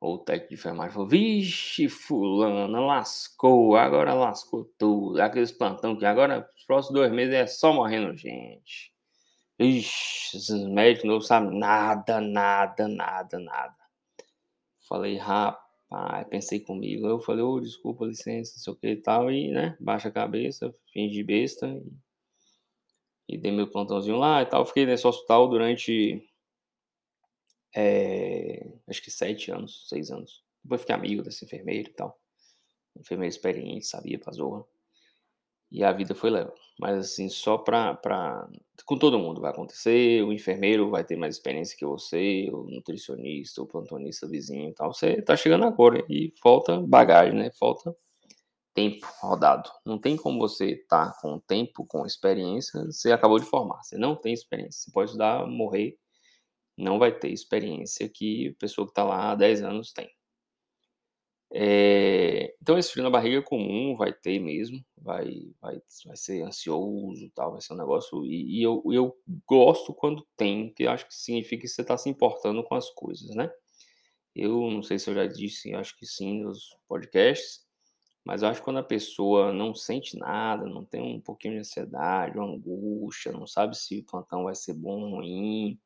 ou 0.00 0.18
técnico 0.18 0.50
de 0.50 0.54
enfermagem, 0.54 0.92
falou, 0.92 1.08
vixe, 1.08 1.88
fulana, 1.88 2.80
lascou, 2.80 3.76
agora 3.76 4.14
lascou 4.14 4.64
tudo, 4.78 5.20
aqueles 5.20 5.52
plantão 5.52 5.96
que 5.98 6.06
agora, 6.06 6.48
os 6.56 6.64
próximos 6.64 6.94
dois 7.00 7.12
meses 7.12 7.34
é 7.34 7.46
só 7.46 7.72
morrendo 7.72 8.16
gente. 8.16 8.92
Ixi, 9.60 10.38
esses 10.38 10.66
médicos 10.66 11.04
não 11.06 11.20
sabem 11.20 11.58
nada, 11.58 12.18
nada, 12.18 12.88
nada, 12.88 13.38
nada. 13.38 13.76
Falei, 14.88 15.18
rapaz, 15.18 16.26
pensei 16.30 16.60
comigo. 16.60 17.06
Eu 17.06 17.20
falei, 17.20 17.42
ô, 17.42 17.52
oh, 17.56 17.60
desculpa, 17.60 18.06
licença, 18.06 18.54
não 18.56 18.62
sei 18.62 18.72
o 18.72 18.76
que 18.76 18.88
e 18.88 18.96
tal. 18.96 19.30
E, 19.30 19.50
né, 19.50 19.76
baixa 19.78 20.08
a 20.08 20.12
cabeça, 20.12 20.74
fingi 20.94 21.22
besta. 21.22 21.68
E, 21.68 21.92
e 23.28 23.36
dei 23.36 23.52
meu 23.52 23.70
plantãozinho 23.70 24.16
lá 24.16 24.40
e 24.40 24.46
tal. 24.46 24.64
Fiquei 24.64 24.86
nesse 24.86 25.06
hospital 25.06 25.46
durante, 25.46 26.26
é, 27.76 28.66
acho 28.88 29.02
que 29.02 29.10
sete 29.10 29.50
anos, 29.52 29.86
seis 29.90 30.10
anos. 30.10 30.42
Depois 30.64 30.80
fiquei 30.80 30.94
amigo 30.94 31.22
dessa 31.22 31.44
enfermeira 31.44 31.86
e 31.86 31.92
tal. 31.92 32.18
Enfermeira 32.98 33.28
experiente, 33.28 33.84
sabia 33.86 34.18
pra 34.18 34.32
zorra. 34.32 34.64
E 35.70 35.84
a 35.84 35.92
vida 35.92 36.14
foi 36.14 36.30
leva. 36.30 36.52
Mas 36.80 36.98
assim, 36.98 37.28
só 37.28 37.58
pra, 37.58 37.94
pra. 37.94 38.48
Com 38.84 38.98
todo 38.98 39.18
mundo 39.18 39.40
vai 39.40 39.50
acontecer. 39.50 40.22
O 40.24 40.32
enfermeiro 40.32 40.90
vai 40.90 41.04
ter 41.04 41.16
mais 41.16 41.36
experiência 41.36 41.76
que 41.76 41.84
você, 41.84 42.48
o 42.52 42.64
nutricionista, 42.64 43.62
o 43.62 43.66
plantonista 43.66 44.26
vizinho 44.26 44.70
e 44.70 44.74
tal. 44.74 44.92
Você 44.92 45.20
tá 45.22 45.36
chegando 45.36 45.64
agora 45.64 46.04
e 46.08 46.32
falta 46.42 46.80
bagagem, 46.80 47.34
né? 47.34 47.50
Falta 47.58 47.94
tempo 48.74 49.06
rodado. 49.20 49.70
Não 49.84 49.98
tem 49.98 50.16
como 50.16 50.38
você 50.38 50.72
estar 50.72 51.12
tá 51.12 51.18
com 51.20 51.38
tempo, 51.40 51.84
com 51.86 52.06
experiência, 52.06 52.84
você 52.86 53.12
acabou 53.12 53.38
de 53.38 53.46
formar. 53.46 53.82
Você 53.82 53.98
não 53.98 54.16
tem 54.16 54.32
experiência. 54.32 54.82
Você 54.84 54.90
pode 54.90 55.10
estudar, 55.10 55.46
morrer, 55.46 55.98
não 56.76 56.98
vai 56.98 57.12
ter 57.12 57.30
experiência 57.30 58.08
que 58.08 58.48
a 58.48 58.60
pessoa 58.60 58.86
que 58.86 58.92
está 58.92 59.04
lá 59.04 59.32
há 59.32 59.34
10 59.34 59.62
anos 59.62 59.92
tem. 59.92 60.08
É, 61.52 62.54
então 62.62 62.78
esse 62.78 62.92
frio 62.92 63.02
na 63.02 63.10
barriga 63.10 63.38
é 63.38 63.42
comum, 63.42 63.96
vai 63.96 64.12
ter 64.12 64.38
mesmo, 64.38 64.84
vai, 64.96 65.26
vai, 65.60 65.82
vai 66.06 66.16
ser 66.16 66.42
ansioso, 66.42 67.30
tal, 67.34 67.52
vai 67.52 67.60
ser 67.60 67.72
um 67.74 67.76
negócio. 67.76 68.24
E, 68.24 68.60
e 68.60 68.62
eu, 68.62 68.82
eu 68.86 69.16
gosto 69.46 69.92
quando 69.92 70.26
tem, 70.36 70.68
porque 70.68 70.86
acho 70.86 71.06
que 71.08 71.14
significa 71.14 71.62
que 71.62 71.68
você 71.68 71.82
está 71.82 71.98
se 71.98 72.08
importando 72.08 72.62
com 72.62 72.74
as 72.76 72.88
coisas, 72.90 73.30
né? 73.34 73.50
Eu 74.34 74.70
não 74.70 74.82
sei 74.82 74.98
se 74.98 75.10
eu 75.10 75.14
já 75.14 75.26
disse, 75.26 75.74
acho 75.74 75.96
que 75.96 76.06
sim 76.06 76.42
nos 76.42 76.76
podcasts, 76.88 77.66
mas 78.24 78.42
eu 78.42 78.48
acho 78.48 78.60
que 78.60 78.64
quando 78.64 78.78
a 78.78 78.82
pessoa 78.84 79.52
não 79.52 79.74
sente 79.74 80.16
nada, 80.18 80.66
não 80.66 80.84
tem 80.84 81.16
um 81.16 81.20
pouquinho 81.20 81.54
de 81.54 81.60
ansiedade, 81.60 82.38
uma 82.38 82.46
angústia, 82.46 83.32
não 83.32 83.46
sabe 83.46 83.76
se 83.76 83.98
o 84.00 84.04
plantão 84.04 84.44
vai 84.44 84.54
ser 84.54 84.74
bom 84.74 85.02
ou 85.02 85.16
ruim, 85.16 85.80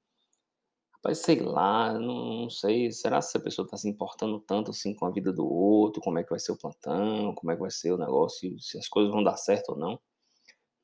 Rapaz, 1.04 1.18
sei 1.18 1.38
lá, 1.40 1.92
não, 1.92 2.40
não 2.40 2.50
sei. 2.50 2.90
Será 2.90 3.18
que 3.18 3.26
essa 3.26 3.38
pessoa 3.38 3.66
está 3.66 3.76
se 3.76 3.86
importando 3.86 4.40
tanto 4.40 4.70
assim 4.70 4.94
com 4.94 5.04
a 5.04 5.10
vida 5.10 5.30
do 5.30 5.46
outro? 5.46 6.00
Como 6.00 6.18
é 6.18 6.24
que 6.24 6.30
vai 6.30 6.38
ser 6.38 6.52
o 6.52 6.56
plantão? 6.56 7.34
Como 7.34 7.52
é 7.52 7.54
que 7.54 7.60
vai 7.60 7.70
ser 7.70 7.92
o 7.92 7.98
negócio? 7.98 8.58
Se 8.58 8.78
as 8.78 8.88
coisas 8.88 9.12
vão 9.12 9.22
dar 9.22 9.36
certo 9.36 9.72
ou 9.72 9.76
não? 9.76 10.00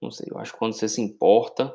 Não 0.00 0.10
sei. 0.10 0.26
Eu 0.30 0.38
acho 0.38 0.52
que 0.52 0.58
quando 0.58 0.74
você 0.74 0.86
se 0.90 1.00
importa 1.00 1.74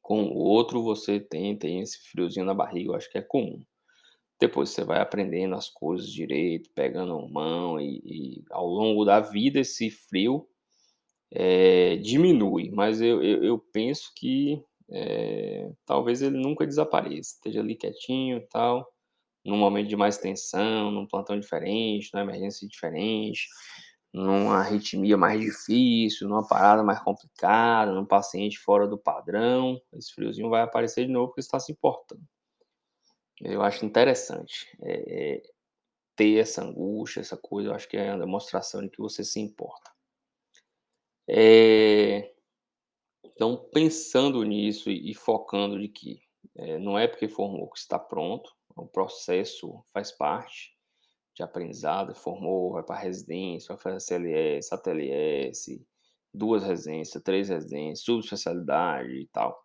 com 0.00 0.22
o 0.22 0.36
outro, 0.36 0.80
você 0.80 1.18
tem, 1.18 1.58
tem 1.58 1.80
esse 1.80 1.98
friozinho 2.08 2.46
na 2.46 2.54
barriga. 2.54 2.90
Eu 2.90 2.94
acho 2.94 3.10
que 3.10 3.18
é 3.18 3.22
comum. 3.22 3.60
Depois 4.38 4.70
você 4.70 4.84
vai 4.84 5.00
aprendendo 5.00 5.56
as 5.56 5.68
coisas 5.68 6.08
direito, 6.08 6.70
pegando 6.72 7.28
mão 7.28 7.80
e, 7.80 8.00
e 8.04 8.44
ao 8.52 8.68
longo 8.68 9.04
da 9.04 9.18
vida 9.18 9.58
esse 9.58 9.90
frio 9.90 10.48
é, 11.32 11.96
diminui. 11.96 12.70
Mas 12.70 13.00
eu, 13.00 13.20
eu, 13.24 13.42
eu 13.42 13.58
penso 13.58 14.12
que 14.14 14.62
é, 14.90 15.70
talvez 15.86 16.22
ele 16.22 16.36
nunca 16.36 16.66
desapareça, 16.66 17.34
esteja 17.36 17.60
ali 17.60 17.74
quietinho 17.74 18.38
e 18.38 18.46
tal, 18.48 18.86
num 19.44 19.56
momento 19.56 19.88
de 19.88 19.96
mais 19.96 20.18
tensão, 20.18 20.90
num 20.90 21.06
plantão 21.06 21.38
diferente, 21.38 22.10
numa 22.12 22.22
emergência 22.22 22.66
diferente, 22.66 23.48
numa 24.12 24.58
arritmia 24.58 25.16
mais 25.16 25.40
difícil, 25.40 26.28
numa 26.28 26.46
parada 26.46 26.82
mais 26.82 27.00
complicada, 27.00 27.92
num 27.92 28.06
paciente 28.06 28.58
fora 28.58 28.86
do 28.86 28.96
padrão, 28.96 29.80
esse 29.92 30.12
friozinho 30.14 30.48
vai 30.48 30.62
aparecer 30.62 31.06
de 31.06 31.12
novo 31.12 31.28
porque 31.28 31.40
está 31.40 31.58
se 31.58 31.72
importando. 31.72 32.22
Eu 33.40 33.62
acho 33.62 33.84
interessante 33.84 34.68
é, 34.82 35.42
ter 36.16 36.38
essa 36.38 36.62
angústia, 36.62 37.20
essa 37.20 37.36
coisa, 37.36 37.70
eu 37.70 37.74
acho 37.74 37.88
que 37.88 37.96
é 37.96 38.12
uma 38.12 38.20
demonstração 38.20 38.82
de 38.82 38.88
que 38.88 39.02
você 39.02 39.24
se 39.24 39.40
importa. 39.40 39.90
É, 41.28 42.33
então, 43.34 43.68
pensando 43.72 44.44
nisso 44.44 44.88
e, 44.88 45.12
focando 45.12 45.78
de 45.78 45.88
que 45.88 46.20
é, 46.56 46.78
não 46.78 46.96
é 46.96 47.08
porque 47.08 47.28
formou 47.28 47.68
que 47.68 47.78
está 47.78 47.98
pronto, 47.98 48.52
o 48.76 48.86
processo 48.86 49.84
faz 49.92 50.12
parte 50.12 50.72
de 51.34 51.42
aprendizado, 51.42 52.14
formou, 52.14 52.72
vai 52.72 52.84
para 52.84 53.00
residência, 53.00 53.74
vai 53.74 53.82
fazer 53.82 54.00
CLS, 54.00 54.72
ATLS, 54.72 55.84
duas 56.32 56.62
residências, 56.62 57.22
três 57.24 57.48
residências, 57.48 58.04
subespecialidade 58.04 59.12
e 59.12 59.26
tal. 59.28 59.64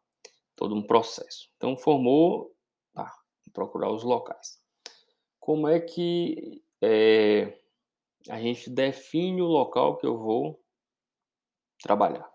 Todo 0.56 0.76
um 0.76 0.86
processo. 0.86 1.50
Então, 1.58 1.78
formou, 1.78 2.56
tá, 2.94 3.12
procurar 3.54 3.92
os 3.92 4.04
locais. 4.04 4.60
Como 5.40 5.68
é 5.68 5.80
que 5.80 6.64
é, 6.82 7.56
a 8.30 8.40
gente 8.42 8.70
define 8.70 9.42
o 9.42 9.48
local 9.48 9.98
que 9.98 10.08
eu 10.08 10.18
vou 10.18 10.60
trabalhar? 11.82 12.29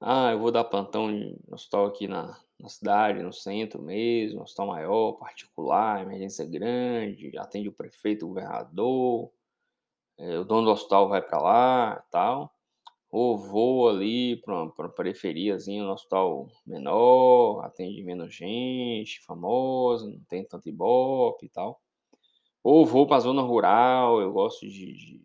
Ah, 0.00 0.30
eu 0.32 0.38
vou 0.38 0.50
dar 0.50 0.64
plantão 0.64 1.08
no 1.08 1.54
hospital 1.54 1.86
aqui 1.86 2.08
na, 2.08 2.38
na 2.58 2.68
cidade, 2.70 3.22
no 3.22 3.32
centro 3.32 3.82
mesmo, 3.82 4.40
hospital 4.42 4.68
maior, 4.68 5.12
particular, 5.12 6.00
emergência 6.02 6.46
grande, 6.46 7.36
atende 7.36 7.68
o 7.68 7.72
prefeito, 7.72 8.24
o 8.24 8.28
governador, 8.28 9.30
é, 10.18 10.38
o 10.38 10.44
dono 10.44 10.66
do 10.66 10.72
hospital 10.72 11.08
vai 11.08 11.22
para 11.22 11.38
lá 11.40 12.04
tal. 12.10 12.54
Ou 13.10 13.38
vou 13.38 13.88
ali 13.90 14.36
para 14.38 14.54
uma 14.64 14.90
periferiazinha, 14.90 15.84
no 15.84 15.92
hospital 15.92 16.48
menor, 16.66 17.64
atende 17.64 18.02
menos 18.04 18.34
gente, 18.34 19.20
famosa, 19.22 20.06
não 20.08 20.20
tem 20.28 20.44
tanto 20.44 20.68
ibope 20.68 21.46
e 21.46 21.50
tal. 21.50 21.80
Ou 22.64 22.86
vou 22.86 23.06
para 23.06 23.18
a 23.18 23.20
zona 23.20 23.42
rural, 23.42 24.20
eu 24.20 24.32
gosto 24.32 24.68
de, 24.68 24.94
de, 24.94 25.22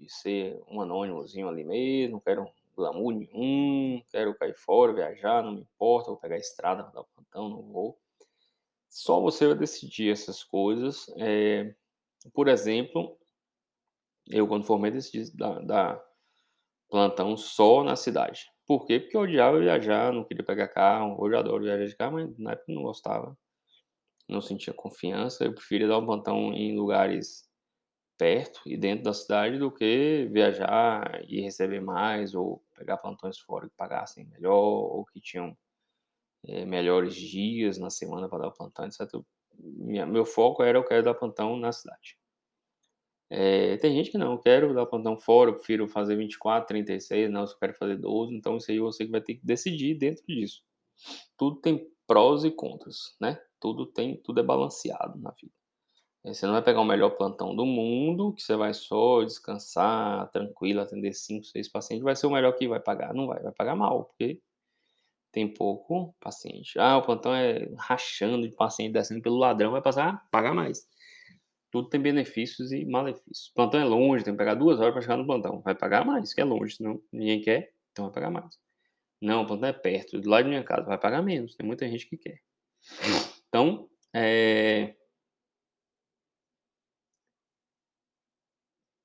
de 0.00 0.10
ser 0.12 0.62
um 0.68 0.80
anônimozinho 0.80 1.48
ali 1.48 1.64
mesmo, 1.64 2.20
quero 2.20 2.48
glamour 2.76 3.14
nenhum, 3.14 4.02
quero 4.10 4.36
cair 4.36 4.54
fora, 4.54 4.92
viajar, 4.92 5.42
não 5.42 5.52
me 5.52 5.62
importa, 5.62 6.10
vou 6.10 6.20
pegar 6.20 6.36
a 6.36 6.38
estrada, 6.38 6.82
vou 6.82 6.92
dar 6.92 7.04
plantão, 7.04 7.48
não 7.48 7.62
vou. 7.62 7.98
Só 8.88 9.20
você 9.20 9.46
vai 9.46 9.56
decidir 9.56 10.10
essas 10.10 10.44
coisas. 10.44 11.06
É, 11.18 11.74
por 12.32 12.48
exemplo, 12.48 13.18
eu 14.28 14.46
quando 14.46 14.64
formei 14.64 14.90
decidi 14.90 15.34
dar, 15.36 15.60
dar 15.64 16.02
plantão 16.88 17.36
só 17.36 17.82
na 17.82 17.96
cidade. 17.96 18.46
Por 18.66 18.84
quê? 18.84 18.98
Porque 18.98 19.16
eu 19.16 19.22
odiava 19.22 19.60
viajar, 19.60 20.12
não 20.12 20.24
queria 20.24 20.44
pegar 20.44 20.68
carro. 20.68 21.16
Hoje 21.20 21.34
eu 21.34 21.38
adoro 21.38 21.64
viajar 21.64 21.86
de 21.86 21.96
carro, 21.96 22.14
mas 22.14 22.38
na 22.38 22.52
época 22.52 22.72
não 22.72 22.82
gostava. 22.82 23.36
Não 24.28 24.40
sentia 24.40 24.74
confiança. 24.74 25.44
Eu 25.44 25.54
preferia 25.54 25.86
dar 25.86 25.98
um 25.98 26.06
plantão 26.06 26.52
em 26.52 26.76
lugares 26.76 27.45
perto 28.18 28.60
e 28.66 28.76
dentro 28.76 29.04
da 29.04 29.12
cidade 29.12 29.58
do 29.58 29.70
que 29.70 30.28
viajar 30.32 31.22
e 31.28 31.40
receber 31.40 31.80
mais 31.80 32.34
ou 32.34 32.62
pegar 32.74 32.96
plantões 32.96 33.38
fora 33.38 33.68
que 33.68 33.76
pagassem 33.76 34.26
melhor 34.26 34.54
ou 34.54 35.04
que 35.04 35.20
tinham 35.20 35.56
é, 36.46 36.64
melhores 36.64 37.14
dias 37.14 37.78
na 37.78 37.90
semana 37.90 38.28
para 38.28 38.44
dar 38.44 38.50
plantão, 38.50 38.86
etc. 38.86 39.00
Minha, 39.58 40.06
meu 40.06 40.24
foco 40.24 40.62
era 40.62 40.78
eu 40.78 40.84
quero 40.84 41.04
dar 41.04 41.14
plantão 41.14 41.56
na 41.56 41.72
cidade. 41.72 42.18
É, 43.28 43.76
tem 43.78 43.92
gente 43.92 44.10
que 44.10 44.18
não, 44.18 44.32
eu 44.32 44.38
quero 44.38 44.72
dar 44.72 44.86
plantão 44.86 45.18
fora, 45.18 45.50
eu 45.50 45.54
prefiro 45.54 45.88
fazer 45.88 46.16
24, 46.16 46.68
36, 46.68 47.30
não, 47.30 47.42
eu 47.42 47.58
quero 47.58 47.74
fazer 47.74 47.96
12, 47.96 48.34
então 48.34 48.56
isso 48.56 48.70
aí 48.70 48.78
você 48.78 49.04
que 49.04 49.10
vai 49.10 49.20
ter 49.20 49.34
que 49.34 49.44
decidir 49.44 49.96
dentro 49.96 50.24
disso. 50.26 50.62
Tudo 51.36 51.56
tem 51.60 51.90
prós 52.06 52.44
e 52.44 52.50
contras, 52.50 53.16
né? 53.20 53.38
Tudo 53.60 53.86
tem, 53.86 54.16
tudo 54.22 54.40
é 54.40 54.42
balanceado 54.44 55.18
na 55.18 55.32
vida. 55.32 55.52
Você 56.26 56.44
não 56.44 56.54
vai 56.54 56.62
pegar 56.62 56.80
o 56.80 56.84
melhor 56.84 57.10
plantão 57.10 57.54
do 57.54 57.64
mundo, 57.64 58.32
que 58.32 58.42
você 58.42 58.56
vai 58.56 58.74
só 58.74 59.22
descansar, 59.22 60.28
tranquilo, 60.30 60.80
atender 60.80 61.12
5, 61.12 61.44
6 61.44 61.68
pacientes, 61.68 62.02
vai 62.02 62.16
ser 62.16 62.26
o 62.26 62.30
melhor 62.30 62.52
que 62.52 62.66
vai 62.66 62.80
pagar. 62.80 63.14
Não 63.14 63.28
vai, 63.28 63.40
vai 63.40 63.52
pagar 63.52 63.76
mal, 63.76 64.04
porque 64.04 64.40
tem 65.30 65.46
pouco 65.46 66.14
paciente. 66.18 66.78
Ah, 66.78 66.96
o 66.98 67.02
plantão 67.02 67.34
é 67.34 67.68
rachando 67.78 68.48
de 68.48 68.54
paciente, 68.54 68.92
descendo 68.92 69.22
pelo 69.22 69.36
ladrão, 69.36 69.70
vai 69.70 69.82
passar 69.82 70.26
pagar 70.30 70.54
mais. 70.54 70.88
Tudo 71.70 71.88
tem 71.88 72.00
benefícios 72.00 72.72
e 72.72 72.84
malefícios. 72.84 73.48
O 73.50 73.54
plantão 73.54 73.80
é 73.80 73.84
longe, 73.84 74.24
tem 74.24 74.32
que 74.32 74.38
pegar 74.38 74.54
duas 74.54 74.80
horas 74.80 74.92
para 74.92 75.02
chegar 75.02 75.16
no 75.16 75.26
plantão. 75.26 75.60
Vai 75.60 75.74
pagar 75.74 76.04
mais, 76.04 76.32
que 76.34 76.40
é 76.40 76.44
longe, 76.44 76.76
senão 76.76 77.00
ninguém 77.12 77.40
quer, 77.40 77.72
então 77.92 78.06
vai 78.06 78.14
pagar 78.14 78.30
mais. 78.30 78.58
Não, 79.20 79.42
o 79.42 79.46
plantão 79.46 79.68
é 79.68 79.72
perto, 79.72 80.20
do 80.20 80.28
lado 80.28 80.44
de 80.44 80.50
minha 80.50 80.64
casa, 80.64 80.84
vai 80.86 80.98
pagar 80.98 81.22
menos. 81.22 81.54
Tem 81.54 81.66
muita 81.66 81.86
gente 81.88 82.08
que 82.08 82.16
quer. 82.16 82.40
Então, 83.48 83.88
é, 84.14 84.94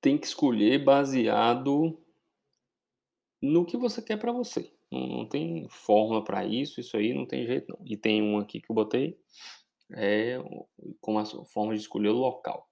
tem 0.02 0.18
que 0.18 0.26
escolher 0.26 0.84
baseado 0.84 1.98
no 3.42 3.66
que 3.66 3.78
você 3.78 4.02
quer 4.02 4.18
para 4.18 4.32
você. 4.32 4.74
Não, 4.92 5.08
não 5.08 5.26
tem 5.30 5.68
fórmula 5.70 6.24
para 6.24 6.46
isso, 6.46 6.82
isso 6.82 6.98
aí 6.98 7.14
não 7.14 7.26
tem 7.26 7.46
jeito 7.46 7.68
não. 7.70 7.86
E 7.86 7.96
tem 7.96 8.22
um 8.22 8.38
aqui 8.38 8.60
que 8.60 8.70
eu 8.70 8.76
botei, 8.76 9.18
é 9.94 10.38
com 11.00 11.18
a 11.18 11.26
forma 11.46 11.74
de 11.74 11.82
escolher 11.82 12.10
o 12.10 12.18
local. 12.18 12.68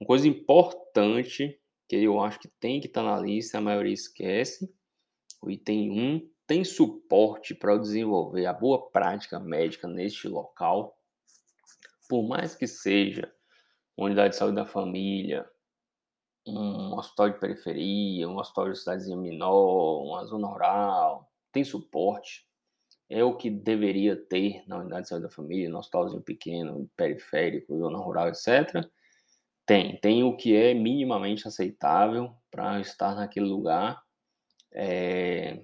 Uma 0.00 0.06
coisa 0.06 0.28
importante 0.28 1.60
que 1.88 1.96
eu 1.96 2.20
acho 2.20 2.38
que 2.38 2.48
tem 2.60 2.80
que 2.80 2.86
estar 2.86 3.02
tá 3.02 3.10
na 3.10 3.20
lista, 3.20 3.58
a 3.58 3.60
maioria 3.60 3.92
esquece, 3.92 4.72
o 5.40 5.50
item 5.50 5.90
1 5.90 6.30
tem 6.46 6.64
suporte 6.64 7.54
para 7.54 7.78
desenvolver 7.78 8.46
a 8.46 8.52
boa 8.52 8.90
prática 8.90 9.38
médica 9.38 9.88
neste 9.88 10.28
local, 10.28 10.96
por 12.08 12.26
mais 12.26 12.54
que 12.54 12.66
seja 12.66 13.32
uma 13.96 14.06
unidade 14.06 14.30
de 14.30 14.36
saúde 14.36 14.56
da 14.56 14.66
família, 14.66 15.48
um 16.46 16.94
hospital 16.94 17.30
de 17.30 17.38
periferia, 17.38 18.28
um 18.28 18.38
hospital 18.38 18.70
de 18.70 18.78
cidadezinha 18.78 19.16
menor, 19.16 20.02
uma 20.02 20.24
zona 20.24 20.48
rural, 20.48 21.30
tem 21.52 21.64
suporte, 21.64 22.46
é 23.08 23.22
o 23.22 23.36
que 23.36 23.50
deveria 23.50 24.16
ter 24.16 24.62
na 24.66 24.78
unidade 24.78 25.02
de 25.02 25.08
saúde 25.08 25.26
da 25.26 25.30
família, 25.30 25.68
no 25.68 25.78
hospitalzinho 25.78 26.22
pequeno, 26.22 26.90
periférico, 26.96 27.78
zona 27.78 27.98
rural, 27.98 28.28
etc. 28.28 28.88
Tem, 29.66 29.98
tem 30.00 30.24
o 30.24 30.36
que 30.36 30.56
é 30.56 30.74
minimamente 30.74 31.46
aceitável 31.46 32.34
para 32.50 32.80
estar 32.80 33.14
naquele 33.14 33.46
lugar, 33.46 34.02
é, 34.72 35.62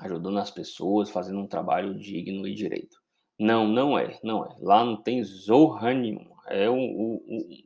ajudando 0.00 0.38
as 0.38 0.50
pessoas, 0.50 1.10
fazendo 1.10 1.40
um 1.40 1.46
trabalho 1.46 1.98
digno 1.98 2.46
e 2.46 2.54
direito. 2.54 2.98
Não, 3.38 3.66
não 3.66 3.98
é, 3.98 4.18
não 4.22 4.44
é. 4.44 4.56
Lá 4.60 4.84
não 4.84 5.00
tem 5.00 5.22
zorra 5.22 5.92
nenhuma. 5.94 6.36
É 6.48 6.68
um, 6.68 6.76
um, 6.76 7.24
um 7.28 7.64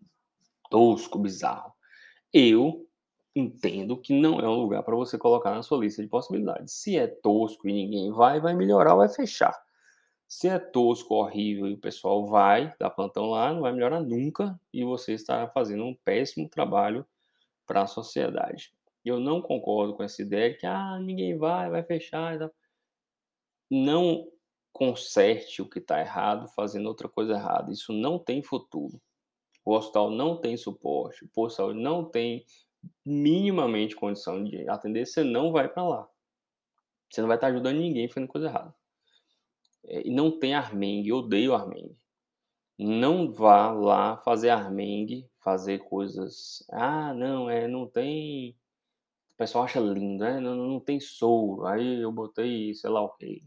tosco, 0.70 1.18
bizarro. 1.18 1.72
Eu 2.32 2.86
entendo 3.34 3.96
que 3.96 4.12
não 4.12 4.40
é 4.40 4.48
um 4.48 4.60
lugar 4.60 4.82
para 4.82 4.96
você 4.96 5.16
colocar 5.16 5.54
na 5.54 5.62
sua 5.62 5.78
lista 5.78 6.02
de 6.02 6.08
possibilidades. 6.08 6.74
Se 6.74 6.96
é 6.98 7.06
tosco 7.06 7.68
e 7.68 7.72
ninguém 7.72 8.10
vai, 8.12 8.40
vai 8.40 8.54
melhorar 8.54 8.92
ou 8.92 8.98
vai 8.98 9.08
fechar. 9.08 9.54
Se 10.26 10.48
é 10.48 10.58
tosco, 10.58 11.14
horrível 11.14 11.66
e 11.66 11.74
o 11.74 11.78
pessoal 11.78 12.26
vai 12.26 12.74
dar 12.78 12.90
plantão 12.90 13.30
lá, 13.30 13.52
não 13.52 13.62
vai 13.62 13.72
melhorar 13.72 14.00
nunca 14.00 14.60
e 14.72 14.84
você 14.84 15.14
está 15.14 15.48
fazendo 15.48 15.84
um 15.84 15.94
péssimo 16.04 16.48
trabalho 16.48 17.06
para 17.66 17.82
a 17.82 17.86
sociedade. 17.86 18.72
Eu 19.04 19.18
não 19.18 19.40
concordo 19.40 19.94
com 19.94 20.02
essa 20.02 20.20
ideia 20.20 20.50
de 20.50 20.58
que 20.58 20.66
ah, 20.66 20.98
ninguém 21.00 21.36
vai, 21.38 21.70
vai 21.70 21.82
fechar. 21.82 22.38
Não 23.70 24.26
conserte 24.72 25.62
o 25.62 25.68
que 25.68 25.78
está 25.78 26.00
errado 26.00 26.46
fazendo 26.48 26.86
outra 26.88 27.08
coisa 27.08 27.32
errada. 27.32 27.72
Isso 27.72 27.92
não 27.92 28.18
tem 28.18 28.42
futuro. 28.42 29.00
O 29.68 29.74
hospital 29.74 30.10
não 30.10 30.34
tem 30.34 30.56
suporte, 30.56 31.26
o 31.26 31.28
posto 31.28 31.50
de 31.50 31.56
saúde 31.56 31.78
não 31.78 32.02
tem 32.02 32.42
minimamente 33.04 33.94
condição 33.94 34.42
de 34.42 34.66
atender, 34.66 35.04
você 35.04 35.22
não 35.22 35.52
vai 35.52 35.68
para 35.68 35.86
lá. 35.86 36.08
Você 37.10 37.20
não 37.20 37.28
vai 37.28 37.36
estar 37.36 37.48
ajudando 37.48 37.76
ninguém 37.76 38.08
fazendo 38.08 38.28
coisa 38.30 38.46
errada. 38.46 38.74
É, 39.84 40.08
e 40.08 40.10
não 40.10 40.38
tem 40.38 40.54
armengue, 40.54 41.12
odeio 41.12 41.54
armengue. 41.54 41.94
Não 42.78 43.30
vá 43.30 43.70
lá 43.70 44.16
fazer 44.16 44.48
armengue, 44.48 45.28
fazer 45.44 45.80
coisas. 45.80 46.64
Ah, 46.70 47.12
não, 47.12 47.50
é, 47.50 47.68
não 47.68 47.86
tem. 47.86 48.52
O 49.34 49.36
pessoal 49.36 49.64
acha 49.64 49.80
lindo, 49.80 50.24
né? 50.24 50.40
Não, 50.40 50.56
não 50.56 50.80
tem 50.80 50.98
soro. 50.98 51.66
Aí 51.66 52.00
eu 52.00 52.10
botei, 52.10 52.72
sei 52.72 52.88
lá 52.88 53.02
o 53.02 53.10
quê. 53.16 53.42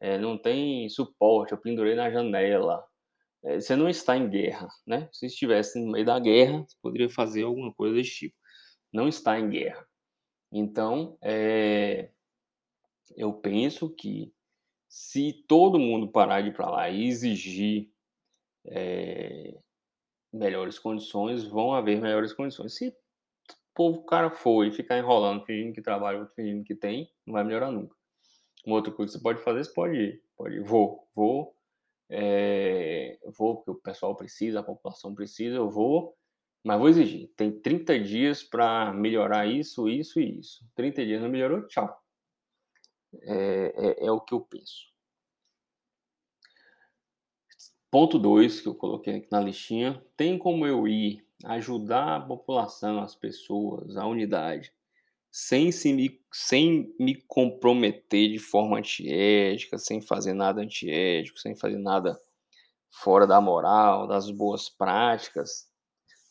É, 0.00 0.18
não 0.18 0.36
tem 0.36 0.88
suporte, 0.88 1.52
eu 1.52 1.58
pendurei 1.58 1.94
na 1.94 2.10
janela. 2.10 2.84
É, 3.44 3.60
você 3.60 3.74
não 3.76 3.88
está 3.88 4.16
em 4.16 4.28
guerra, 4.28 4.68
né? 4.86 5.08
Se 5.12 5.26
estivesse 5.26 5.80
no 5.80 5.92
meio 5.92 6.06
da 6.06 6.18
guerra, 6.18 6.64
você 6.66 6.76
poderia 6.80 7.08
fazer 7.08 7.42
alguma 7.42 7.72
coisa 7.74 7.96
desse 7.96 8.10
tipo 8.10 8.42
não 8.92 9.08
está 9.08 9.38
em 9.38 9.48
guerra. 9.48 9.86
Então, 10.52 11.16
é, 11.22 12.10
eu 13.16 13.32
penso 13.32 13.88
que 13.88 14.32
se 14.88 15.32
todo 15.48 15.78
mundo 15.78 16.12
parar 16.12 16.42
de 16.42 16.48
ir 16.48 16.54
para 16.54 16.68
lá 16.68 16.90
e 16.90 17.06
exigir 17.06 17.90
é, 18.66 19.58
melhores 20.30 20.78
condições, 20.78 21.44
vão 21.44 21.72
haver 21.72 22.00
melhores 22.00 22.34
condições. 22.34 22.74
Se 22.74 22.88
o 22.88 22.94
povo 23.74 24.04
cara 24.04 24.30
for 24.30 24.66
e 24.66 24.72
ficar 24.72 24.98
enrolando, 24.98 25.44
fingindo 25.46 25.72
que 25.72 25.80
trabalha, 25.80 26.18
outro 26.18 26.34
fingindo 26.34 26.64
que 26.64 26.74
tem, 26.74 27.10
não 27.26 27.32
vai 27.32 27.44
melhorar 27.44 27.70
nunca. 27.70 27.96
Uma 28.66 28.76
outra 28.76 28.92
coisa 28.92 29.10
que 29.10 29.18
você 29.18 29.22
pode 29.22 29.42
fazer, 29.42 29.64
você 29.64 29.72
pode 29.72 29.96
ir, 29.96 30.22
pode 30.36 30.56
ir. 30.56 30.62
Vou, 30.62 31.08
vou, 31.14 31.56
é, 32.14 33.18
vou 33.36 33.56
porque 33.56 33.70
o 33.70 33.74
pessoal 33.74 34.14
precisa, 34.14 34.60
a 34.60 34.62
população 34.62 35.14
precisa, 35.14 35.56
eu 35.56 35.70
vou, 35.70 36.14
mas 36.62 36.78
vou 36.78 36.88
exigir. 36.88 37.32
Tem 37.34 37.50
30 37.50 37.98
dias 38.00 38.42
para 38.42 38.92
melhorar 38.92 39.46
isso, 39.46 39.88
isso 39.88 40.20
e 40.20 40.38
isso. 40.38 40.62
30 40.74 41.06
dias 41.06 41.22
não 41.22 41.30
melhorou, 41.30 41.66
tchau. 41.66 41.98
É, 43.22 44.04
é, 44.04 44.06
é 44.06 44.12
o 44.12 44.20
que 44.20 44.34
eu 44.34 44.40
penso. 44.42 44.92
Ponto 47.90 48.18
2 48.18 48.60
que 48.60 48.68
eu 48.68 48.74
coloquei 48.74 49.16
aqui 49.16 49.28
na 49.30 49.40
listinha. 49.40 50.04
Tem 50.14 50.38
como 50.38 50.66
eu 50.66 50.86
ir 50.86 51.26
ajudar 51.44 52.16
a 52.16 52.20
população, 52.20 53.00
as 53.00 53.14
pessoas, 53.14 53.96
a 53.96 54.06
unidade, 54.06 54.72
sem, 55.32 55.72
se 55.72 55.92
me, 55.92 56.20
sem 56.32 56.94
me 57.00 57.20
comprometer 57.26 58.30
de 58.30 58.38
forma 58.38 58.78
antiética, 58.78 59.78
sem 59.78 60.00
fazer 60.02 60.34
nada 60.34 60.60
antiético, 60.60 61.38
sem 61.40 61.56
fazer 61.56 61.78
nada 61.78 62.20
fora 63.02 63.26
da 63.26 63.40
moral, 63.40 64.06
das 64.06 64.30
boas 64.30 64.68
práticas 64.68 65.72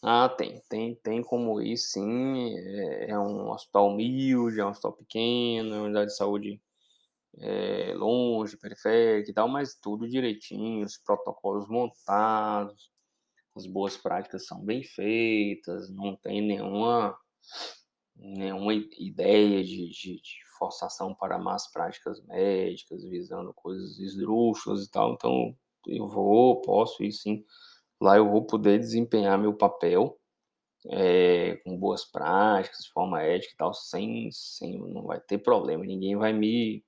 ah, 0.04 0.28
tem, 0.30 0.60
tem, 0.68 0.96
tem 0.96 1.22
como 1.24 1.62
ir 1.62 1.78
sim. 1.78 2.56
É, 2.58 3.12
é 3.12 3.20
um 3.20 3.50
hospital 3.52 3.90
humilde, 3.90 4.60
é 4.60 4.66
um 4.66 4.70
hospital 4.70 4.94
pequeno, 4.94 5.76
é 5.76 5.78
uma 5.78 5.86
unidade 5.86 6.08
de 6.08 6.18
saúde 6.18 6.62
é, 7.40 7.94
longe, 7.96 8.58
periférica 8.58 9.32
e 9.32 9.34
tal, 9.34 9.48
mas 9.48 9.76
tudo 9.76 10.10
direitinho, 10.10 10.86
os 10.86 10.98
protocolos 10.98 11.68
montados, 11.70 12.92
as 13.56 13.68
boas 13.68 13.98
práticas 13.98 14.46
são 14.48 14.64
bem 14.66 14.84
feitas, 14.84 15.90
não 15.92 16.16
tem 16.18 16.42
nenhuma, 16.42 17.18
nenhuma 18.22 18.74
ideia 18.74 19.64
de, 19.64 19.90
de, 19.90 20.22
de 20.22 20.42
forçação 20.58 21.14
para 21.14 21.40
más 21.40 21.72
práticas 21.72 22.24
médicas, 22.26 23.04
visando 23.04 23.54
coisas 23.54 24.00
esdrúxulas 24.00 24.86
e 24.86 24.92
tal. 24.92 25.14
Então, 25.14 25.56
eu 25.88 26.08
vou, 26.08 26.62
posso 26.62 27.04
ir 27.04 27.12
sim. 27.12 27.44
Lá 28.00 28.18
eu 28.18 28.30
vou 28.30 28.46
poder 28.46 28.80
desempenhar 28.80 29.38
meu 29.40 29.54
papel 29.54 30.20
é, 30.88 31.58
com 31.64 31.78
boas 31.78 32.06
práticas, 32.06 32.84
de 32.84 32.92
forma 32.92 33.22
ética 33.22 33.54
e 33.54 33.58
tal, 33.58 33.74
sem, 33.74 34.30
sem 34.32 34.80
não 34.80 35.04
vai 35.04 35.20
ter 35.20 35.38
problema, 35.38 35.86
ninguém 35.86 36.16
vai 36.16 36.34
me 36.34 36.84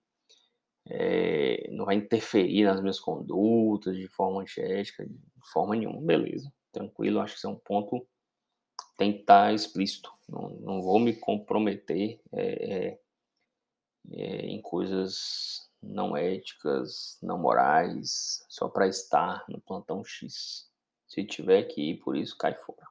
é, 0.89 1.69
não 1.71 1.85
vai 1.85 1.95
interferir 1.95 2.65
nas 2.65 2.81
minhas 2.81 2.99
condutas 2.99 3.95
de 3.95 4.07
forma 4.07 4.41
antiética, 4.41 5.05
de 5.05 5.51
forma 5.51 5.75
nenhuma, 5.75 6.01
beleza, 6.01 6.51
tranquilo, 6.71 7.19
acho 7.19 7.33
que 7.33 7.37
isso 7.37 7.47
é 7.47 7.51
um 7.51 7.59
ponto 7.59 8.05
tem 8.97 9.13
que 9.13 9.21
estar 9.21 9.53
explícito, 9.53 10.11
não, 10.27 10.49
não 10.49 10.81
vou 10.81 10.99
me 10.99 11.13
comprometer 11.13 12.19
é, 12.31 12.97
em 14.09 14.61
coisas 14.61 15.69
não 15.81 16.15
éticas, 16.15 17.17
não 17.21 17.37
morais, 17.37 18.45
só 18.47 18.69
para 18.69 18.87
estar 18.87 19.43
no 19.49 19.59
plantão 19.59 20.03
X. 20.03 20.69
Se 21.07 21.23
tiver 21.25 21.63
que 21.63 21.91
ir 21.91 21.97
por 21.97 22.15
isso, 22.15 22.37
cai 22.37 22.55
fora. 22.55 22.87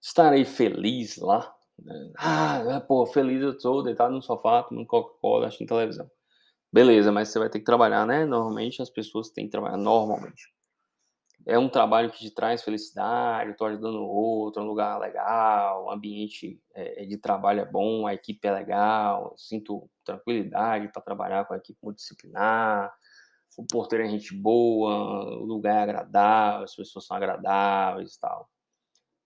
Estarei 0.00 0.44
feliz 0.44 1.16
lá. 1.16 1.54
Né? 1.78 2.12
Ah, 2.18 2.84
pô, 2.86 3.06
feliz 3.06 3.42
eu 3.42 3.52
estou 3.52 3.82
deitado 3.82 4.14
no 4.14 4.22
sofá, 4.22 4.62
tomando 4.62 4.86
Coca-Cola, 4.86 5.46
assistindo 5.46 5.68
televisão. 5.68 6.10
Beleza, 6.72 7.10
mas 7.10 7.28
você 7.28 7.38
vai 7.38 7.48
ter 7.48 7.58
que 7.58 7.64
trabalhar, 7.64 8.06
né? 8.06 8.24
Normalmente 8.24 8.80
as 8.80 8.90
pessoas 8.90 9.30
têm 9.30 9.46
que 9.46 9.50
trabalhar 9.50 9.76
normalmente. 9.76 10.52
É 11.46 11.58
um 11.58 11.68
trabalho 11.68 12.10
que 12.10 12.18
te 12.18 12.30
traz 12.30 12.62
felicidade, 12.62 13.56
tô 13.56 13.64
ajudando 13.64 13.96
o 13.96 14.06
outro, 14.06 14.62
é 14.62 14.64
um 14.64 14.68
lugar 14.68 14.98
legal, 15.00 15.86
o 15.86 15.90
ambiente 15.90 16.60
é, 16.74 17.04
de 17.04 17.16
trabalho 17.18 17.60
é 17.60 17.64
bom, 17.64 18.06
a 18.06 18.14
equipe 18.14 18.46
é 18.46 18.52
legal, 18.52 19.34
sinto 19.36 19.90
tranquilidade 20.04 20.88
para 20.92 21.02
trabalhar 21.02 21.44
com 21.44 21.54
a 21.54 21.56
equipe 21.56 21.78
multidisciplinar, 21.82 22.92
o 23.58 23.66
porteiro 23.66 24.04
é 24.04 24.08
gente 24.08 24.34
boa, 24.34 25.24
o 25.40 25.44
lugar 25.44 25.78
é 25.80 25.82
agradável, 25.82 26.64
as 26.64 26.74
pessoas 26.74 27.06
são 27.06 27.16
agradáveis 27.16 28.14
e 28.14 28.20
tal. 28.20 28.48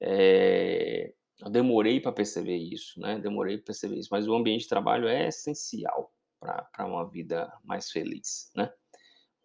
É, 0.00 1.12
eu 1.40 1.50
demorei 1.50 2.00
para 2.00 2.12
perceber 2.12 2.56
isso, 2.56 2.98
né? 3.00 3.18
Demorei 3.18 3.58
para 3.58 3.66
perceber 3.66 3.96
isso, 3.96 4.08
mas 4.10 4.26
o 4.26 4.34
ambiente 4.34 4.62
de 4.62 4.68
trabalho 4.68 5.06
é 5.08 5.28
essencial 5.28 6.12
para 6.40 6.86
uma 6.86 7.08
vida 7.08 7.52
mais 7.64 7.90
feliz, 7.90 8.50
né? 8.56 8.72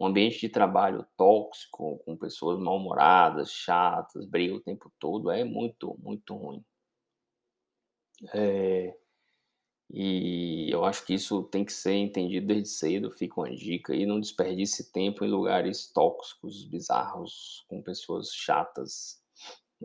Um 0.02 0.08
ambiente 0.08 0.40
de 0.40 0.50
trabalho 0.50 1.06
tóxico, 1.16 2.00
com 2.00 2.18
pessoas 2.18 2.60
mal-humoradas, 2.60 3.52
chatas, 3.52 4.26
briga 4.26 4.56
o 4.56 4.60
tempo 4.60 4.92
todo, 5.00 5.30
é 5.30 5.44
muito, 5.44 5.96
muito 6.00 6.36
ruim. 6.36 6.66
É, 8.34 8.98
e 9.92 10.72
eu 10.72 10.84
acho 10.86 11.06
que 11.06 11.14
isso 11.14 11.44
tem 11.44 11.64
que 11.64 11.72
ser 11.72 11.94
entendido 11.94 12.48
desde 12.48 12.70
cedo, 12.70 13.12
fica 13.12 13.42
uma 13.42 13.56
dica, 13.56 13.94
e 13.96 14.08
não 14.08 14.20
desperdice 14.20 14.92
tempo 14.92 15.24
em 15.24 15.30
lugares 15.30 15.92
tóxicos, 15.94 16.66
bizarros, 16.66 17.64
com 17.68 17.84
pessoas 17.84 18.34
chatas, 18.34 19.22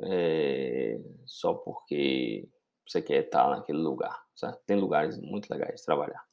é, 0.02 0.98
só 1.26 1.52
porque 1.52 2.48
você 2.88 3.02
quer 3.02 3.24
estar 3.24 3.50
naquele 3.50 3.80
lugar, 3.80 4.18
certo? 4.34 4.62
Tem 4.64 4.78
lugares 4.80 5.18
muito 5.20 5.50
legais 5.50 5.80
de 5.80 5.84
trabalhar. 5.84 6.24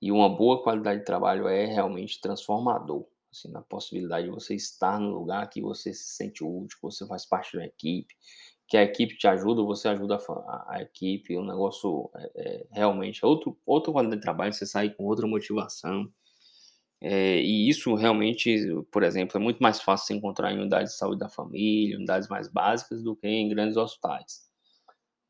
E 0.00 0.12
uma 0.12 0.28
boa 0.28 0.62
qualidade 0.62 1.00
de 1.00 1.04
trabalho 1.04 1.48
é 1.48 1.66
realmente 1.66 2.20
transformador, 2.20 3.06
assim, 3.32 3.50
na 3.50 3.62
possibilidade 3.62 4.26
de 4.26 4.32
você 4.32 4.54
estar 4.54 4.98
no 5.00 5.10
lugar 5.10 5.48
que 5.50 5.60
você 5.60 5.92
se 5.92 6.16
sente 6.16 6.44
útil, 6.44 6.76
que 6.76 6.82
você 6.82 7.06
faz 7.06 7.26
parte 7.26 7.56
uma 7.56 7.66
equipe, 7.66 8.14
que 8.68 8.76
a 8.76 8.82
equipe 8.82 9.16
te 9.16 9.26
ajuda, 9.26 9.62
você 9.62 9.88
ajuda 9.88 10.16
a, 10.16 10.76
a 10.76 10.82
equipe, 10.82 11.36
o 11.36 11.44
negócio 11.44 12.10
é, 12.14 12.30
é, 12.36 12.66
realmente 12.70 13.24
é 13.24 13.26
outro, 13.26 13.58
outra 13.66 13.92
qualidade 13.92 14.20
de 14.20 14.22
trabalho, 14.22 14.52
você 14.52 14.66
sai 14.66 14.90
com 14.90 15.04
outra 15.04 15.26
motivação. 15.26 16.08
É, 17.00 17.40
e 17.40 17.68
isso 17.68 17.94
realmente, 17.94 18.56
por 18.90 19.02
exemplo, 19.02 19.36
é 19.36 19.40
muito 19.40 19.62
mais 19.62 19.80
fácil 19.80 20.06
se 20.08 20.14
encontrar 20.14 20.52
em 20.52 20.58
unidades 20.58 20.92
de 20.92 20.98
saúde 20.98 21.20
da 21.20 21.28
família, 21.28 21.96
unidades 21.96 22.28
mais 22.28 22.48
básicas, 22.48 23.02
do 23.02 23.16
que 23.16 23.26
em 23.26 23.48
grandes 23.48 23.76
hospitais. 23.76 24.48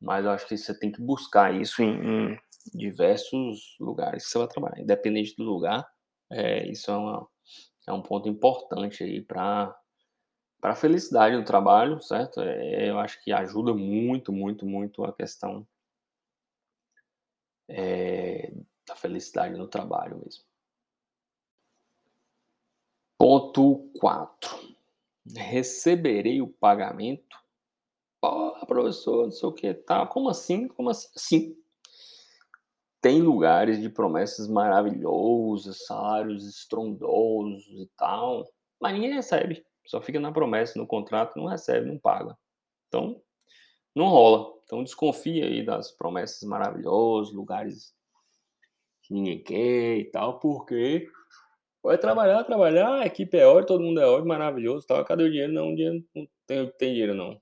Mas 0.01 0.25
eu 0.25 0.31
acho 0.31 0.47
que 0.47 0.57
você 0.57 0.77
tem 0.77 0.91
que 0.91 1.01
buscar 1.01 1.53
isso 1.53 1.81
em, 1.81 2.33
em 2.33 2.39
diversos 2.73 3.75
lugares 3.79 4.25
que 4.25 4.31
você 4.31 4.37
vai 4.37 4.47
trabalhar. 4.47 4.79
Independente 4.81 5.35
do 5.35 5.43
lugar, 5.43 5.87
é, 6.31 6.67
isso 6.69 6.91
é, 6.91 6.95
uma, 6.97 7.27
é 7.87 7.93
um 7.93 8.01
ponto 8.01 8.27
importante 8.29 9.03
aí 9.03 9.21
para 9.21 9.75
para 10.61 10.73
a 10.73 10.75
felicidade 10.75 11.37
do 11.37 11.45
trabalho, 11.45 12.01
certo? 12.01 12.41
É, 12.41 12.89
eu 12.89 12.99
acho 12.99 13.23
que 13.23 13.31
ajuda 13.31 13.73
muito, 13.73 14.31
muito, 14.31 14.65
muito 14.65 15.03
a 15.05 15.13
questão 15.13 15.65
é, 17.67 18.51
da 18.87 18.95
felicidade 18.95 19.57
no 19.57 19.67
trabalho 19.67 20.17
mesmo. 20.17 20.43
Ponto 23.17 23.89
4. 23.99 24.75
Receberei 25.35 26.41
o 26.41 26.47
pagamento? 26.47 27.37
Pô, 28.21 28.65
professor, 28.65 29.25
não 29.25 29.31
sei 29.31 29.47
o 29.47 29.53
que, 29.53 29.73
tá? 29.73 30.05
Como 30.07 30.29
assim? 30.29 30.67
Como 30.67 30.89
assim? 30.89 31.09
Sim. 31.15 31.57
Tem 33.01 33.21
lugares 33.21 33.79
de 33.81 33.89
promessas 33.89 34.47
maravilhosas, 34.47 35.85
salários 35.85 36.45
estrondosos 36.47 37.65
e 37.67 37.89
tal, 37.97 38.45
mas 38.79 38.93
ninguém 38.93 39.13
recebe. 39.13 39.65
Só 39.85 40.01
fica 40.01 40.19
na 40.19 40.31
promessa, 40.31 40.77
no 40.77 40.85
contrato, 40.85 41.37
não 41.37 41.45
recebe, 41.45 41.87
não 41.87 41.97
paga. 41.97 42.37
Então, 42.87 43.21
não 43.95 44.07
rola. 44.07 44.53
Então, 44.63 44.83
desconfia 44.83 45.45
aí 45.45 45.65
das 45.65 45.91
promessas 45.91 46.47
maravilhosas, 46.47 47.33
lugares 47.33 47.93
que 49.01 49.13
ninguém 49.13 49.41
quer 49.41 49.97
e 49.97 50.05
tal, 50.11 50.39
porque 50.39 51.09
vai 51.81 51.97
trabalhar, 51.97 52.43
trabalhar, 52.43 52.99
a 52.99 53.05
equipe 53.05 53.37
é 53.37 53.47
ótima, 53.47 53.65
todo 53.65 53.83
mundo 53.83 53.99
é 53.99 54.05
ótimo, 54.05 54.27
maravilhoso 54.27 54.85
tal. 54.85 55.03
Cadê 55.05 55.23
o 55.23 55.31
dinheiro? 55.31 55.53
Não, 55.53 55.71
o 55.71 55.75
dinheiro 55.75 56.05
não 56.15 56.27
tem, 56.45 56.67
tem 56.77 56.91
dinheiro, 56.91 57.15
não. 57.15 57.41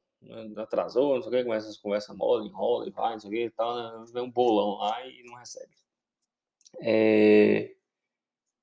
Atrasou, 0.58 1.16
não 1.16 1.22
sei 1.22 1.30
o 1.30 1.36
que, 1.36 1.44
começa 1.44 1.70
as 1.70 1.78
conversas 1.78 2.16
mole, 2.16 2.48
enrola 2.48 2.88
e 2.88 2.92
vai, 2.92 3.14
não 3.14 3.20
sei 3.20 3.30
o 3.30 3.34
que 3.34 3.46
e 3.46 3.50
tal, 3.52 3.76
né? 3.76 4.06
vem 4.12 4.24
um 4.24 4.32
bolão 4.32 4.78
lá 4.78 5.06
e 5.06 5.24
não 5.24 5.36
recebe. 5.36 5.74
É... 6.82 7.76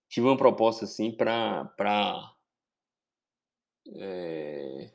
Tive 0.08 0.26
uma 0.26 0.36
proposta 0.36 0.84
assim 0.84 1.10
para 1.10 2.34
é, 3.92 4.90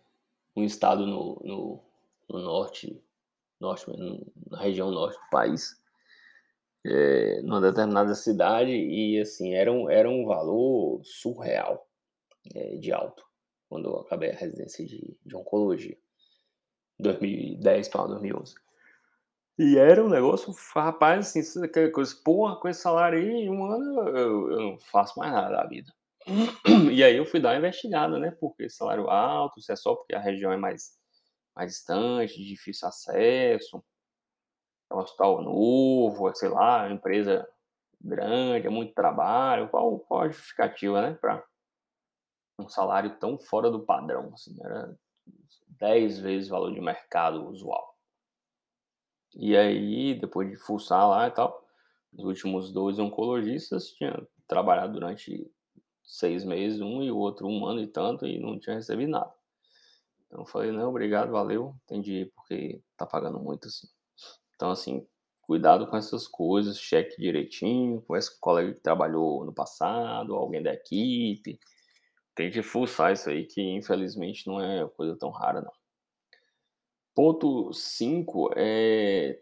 um 0.55 0.63
estado 0.63 1.05
no, 1.05 1.41
no, 1.43 1.83
no, 2.29 2.39
norte, 2.39 3.03
norte, 3.59 3.85
na 4.49 4.59
região 4.59 4.91
norte 4.91 5.19
do 5.19 5.29
país, 5.29 5.81
é, 6.85 7.41
numa 7.41 7.61
determinada 7.61 8.15
cidade, 8.15 8.71
e 8.71 9.19
assim, 9.19 9.53
era 9.53 9.71
um, 9.71 9.89
era 9.89 10.09
um 10.09 10.25
valor 10.25 11.01
surreal 11.03 11.87
é, 12.55 12.77
de 12.77 12.91
alto, 12.91 13.23
quando 13.67 13.89
eu 13.89 13.99
acabei 13.99 14.31
a 14.31 14.35
residência 14.35 14.85
de, 14.85 15.17
de 15.25 15.35
oncologia, 15.35 15.97
2010 16.99 17.87
para 17.89 18.07
2011. 18.07 18.55
E 19.57 19.77
era 19.77 20.03
um 20.03 20.09
negócio, 20.09 20.53
rapaz, 20.73 21.35
assim, 21.35 21.63
aquela 21.63 21.91
coisa, 21.91 22.15
porra, 22.23 22.55
com 22.55 22.69
esse 22.69 22.81
salário 22.81 23.19
aí, 23.19 23.29
em 23.29 23.49
um 23.49 23.65
ano 23.65 24.09
eu, 24.09 24.51
eu 24.51 24.59
não 24.61 24.79
faço 24.79 25.19
mais 25.19 25.31
nada 25.33 25.49
da 25.49 25.67
vida. 25.67 25.93
E 26.93 27.03
aí 27.03 27.15
eu 27.17 27.25
fui 27.25 27.39
dar 27.39 27.49
uma 27.49 27.57
investigada, 27.57 28.17
né? 28.19 28.31
Porque 28.39 28.69
salário 28.69 29.09
alto, 29.09 29.61
se 29.61 29.71
é 29.71 29.75
só 29.75 29.95
porque 29.95 30.15
a 30.15 30.19
região 30.19 30.51
é 30.51 30.57
mais, 30.57 30.97
mais 31.55 31.71
distante, 31.71 32.43
difícil 32.43 32.87
acesso, 32.87 33.83
é 34.91 34.95
um 34.95 34.99
hospital 34.99 35.41
novo, 35.41 36.33
sei 36.35 36.49
lá, 36.49 36.85
uma 36.85 36.93
empresa 36.93 37.47
grande, 38.01 38.67
é 38.67 38.69
muito 38.69 38.93
trabalho. 38.93 39.69
Qual, 39.69 39.99
qual 39.99 40.21
a 40.21 40.29
justificativa, 40.29 41.01
né? 41.01 41.17
Para 41.19 41.43
um 42.59 42.69
salário 42.69 43.17
tão 43.19 43.37
fora 43.37 43.69
do 43.69 43.85
padrão, 43.85 44.31
assim, 44.33 44.55
era 44.61 44.95
10 45.79 46.19
vezes 46.19 46.49
o 46.49 46.51
valor 46.51 46.73
de 46.73 46.81
mercado 46.81 47.47
usual. 47.47 47.95
E 49.35 49.55
aí, 49.55 50.15
depois 50.19 50.49
de 50.49 50.57
fuçar 50.57 51.07
lá 51.07 51.27
e 51.27 51.31
tal, 51.31 51.65
os 52.13 52.25
últimos 52.25 52.71
dois 52.71 52.97
oncologistas 52.99 53.91
tinham 53.91 54.27
trabalhado 54.47 54.93
durante 54.93 55.49
seis 56.03 56.43
meses, 56.43 56.81
um 56.81 57.03
e 57.03 57.11
o 57.11 57.17
outro 57.17 57.47
um 57.47 57.65
ano 57.65 57.81
e 57.81 57.87
tanto, 57.87 58.25
e 58.25 58.39
não 58.39 58.59
tinha 58.59 58.75
recebido 58.75 59.11
nada. 59.11 59.31
Então 60.25 60.41
eu 60.41 60.45
falei, 60.45 60.71
não, 60.71 60.89
obrigado, 60.89 61.31
valeu, 61.31 61.75
entendi, 61.83 62.31
porque 62.35 62.81
tá 62.97 63.05
pagando 63.05 63.39
muito 63.39 63.67
assim. 63.67 63.87
Então, 64.55 64.71
assim, 64.71 65.07
cuidado 65.41 65.87
com 65.87 65.97
essas 65.97 66.27
coisas, 66.27 66.79
cheque 66.79 67.19
direitinho, 67.19 68.01
conversa 68.01 68.31
com 68.31 68.37
o 68.37 68.41
colega 68.41 68.73
que 68.73 68.81
trabalhou 68.81 69.45
no 69.45 69.53
passado, 69.53 70.35
alguém 70.35 70.61
da 70.61 70.73
equipe. 70.73 71.59
Tente 72.39 72.63
fuçar 72.63 73.11
isso 73.11 73.29
aí, 73.29 73.45
que 73.45 73.61
infelizmente 73.61 74.47
não 74.47 74.61
é 74.61 74.87
coisa 74.87 75.13
tão 75.13 75.29
rara, 75.29 75.59
não. 75.59 75.73
Ponto 77.13 77.73
5 77.73 78.51
é. 78.55 79.41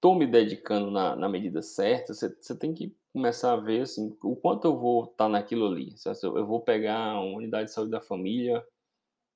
Tô 0.00 0.14
me 0.14 0.26
dedicando 0.26 0.90
na, 0.90 1.14
na 1.14 1.28
medida 1.28 1.60
certa, 1.60 2.14
você 2.14 2.58
tem 2.58 2.72
que 2.72 2.96
começar 3.12 3.52
a 3.52 3.56
ver 3.56 3.82
assim, 3.82 4.16
o 4.22 4.34
quanto 4.34 4.66
eu 4.66 4.78
vou 4.78 5.04
estar 5.04 5.26
tá 5.26 5.28
naquilo 5.28 5.66
ali. 5.66 5.94
Eu 6.22 6.46
vou 6.46 6.62
pegar 6.62 7.20
uma 7.20 7.36
unidade 7.36 7.66
de 7.66 7.74
saúde 7.74 7.90
da 7.90 8.00
família 8.00 8.66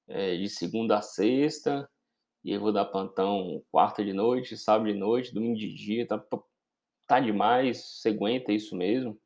é, 0.09 0.35
de 0.35 0.48
segunda 0.48 0.96
a 0.96 1.03
sexta, 1.03 1.87
e 2.42 2.51
eu 2.51 2.61
vou 2.61 2.72
dar 2.72 2.87
plantão 2.87 3.62
quarta 3.70 4.03
de 4.03 4.14
noite, 4.14 4.57
sábado 4.57 4.90
de 4.90 4.98
noite, 4.98 5.35
domingo 5.35 5.59
de 5.59 5.70
dia, 5.75 6.07
tá, 6.07 6.25
tá 7.07 7.20
demais, 7.20 8.01
você 8.01 8.09
aguenta 8.09 8.55
isso 8.55 8.75
mesmo. 8.75 9.20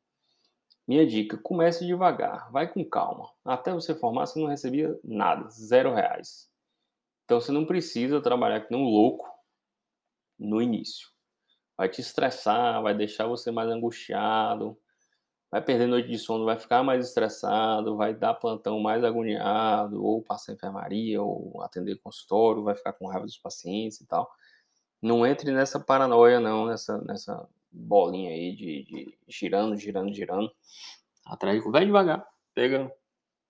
Minha 0.87 1.05
dica, 1.05 1.37
comece 1.37 1.85
devagar, 1.85 2.51
vai 2.51 2.71
com 2.71 2.83
calma. 2.85 3.29
Até 3.43 3.73
você 3.73 3.93
formar, 3.93 4.25
você 4.25 4.39
não 4.39 4.47
recebia 4.47 4.97
nada, 5.03 5.49
zero 5.49 5.93
reais. 5.93 6.49
Então 7.25 7.41
você 7.41 7.51
não 7.51 7.65
precisa 7.65 8.21
trabalhar 8.21 8.61
que 8.61 8.71
nem 8.71 8.81
um 8.81 8.87
louco 8.87 9.27
no 10.39 10.61
início 10.61 11.09
vai 11.77 11.87
te 11.87 12.01
estressar, 12.01 12.81
vai 12.81 12.95
deixar 12.95 13.27
você 13.27 13.51
mais 13.51 13.69
angustiado, 13.69 14.77
vai 15.51 15.61
perder 15.61 15.85
noite 15.87 16.09
de 16.09 16.17
sono, 16.17 16.43
vai 16.43 16.57
ficar 16.57 16.83
mais 16.83 17.05
estressado, 17.05 17.95
vai 17.95 18.13
dar 18.15 18.33
plantão 18.33 18.79
mais 18.79 19.03
agoniado, 19.03 20.03
ou 20.03 20.23
passar 20.23 20.53
enfermaria, 20.53 21.21
ou 21.21 21.61
atender 21.61 21.97
consultório, 21.97 22.63
vai 22.63 22.75
ficar 22.75 22.93
com 22.93 23.07
raiva 23.07 23.25
dos 23.25 23.37
pacientes 23.37 24.01
e 24.01 24.07
tal. 24.07 24.29
Não 25.01 25.25
entre 25.25 25.51
nessa 25.51 25.79
paranoia, 25.79 26.39
não, 26.39 26.65
nessa, 26.65 26.97
nessa 27.03 27.47
bolinha 27.77 28.31
aí 28.31 28.55
de, 28.55 28.83
de 28.83 29.17
girando, 29.27 29.75
girando, 29.77 30.13
girando. 30.13 30.51
Atrás, 31.25 31.63
vai 31.65 31.85
devagar, 31.85 32.27
pega 32.53 32.91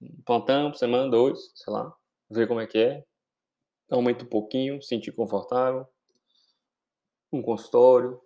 um 0.02 0.22
plantão, 0.24 0.74
semana, 0.74 1.10
dois, 1.10 1.52
sei 1.56 1.74
lá, 1.74 1.96
vê 2.30 2.48
como 2.48 2.60
é 2.60 2.68
que 2.68 2.78
é, 2.78 3.04
aumenta 3.90 4.24
um 4.24 4.28
pouquinho, 4.28 4.82
sentir 4.82 5.12
confortável, 5.12 5.88
um 7.32 7.42
consultório, 7.42 8.20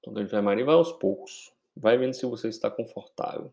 então, 0.00 0.22
enfermaria 0.22 0.64
vai 0.64 0.74
aos 0.74 0.92
poucos. 0.92 1.52
Vai 1.76 1.96
vendo 1.98 2.14
se 2.14 2.26
você 2.26 2.48
está 2.48 2.70
confortável. 2.70 3.52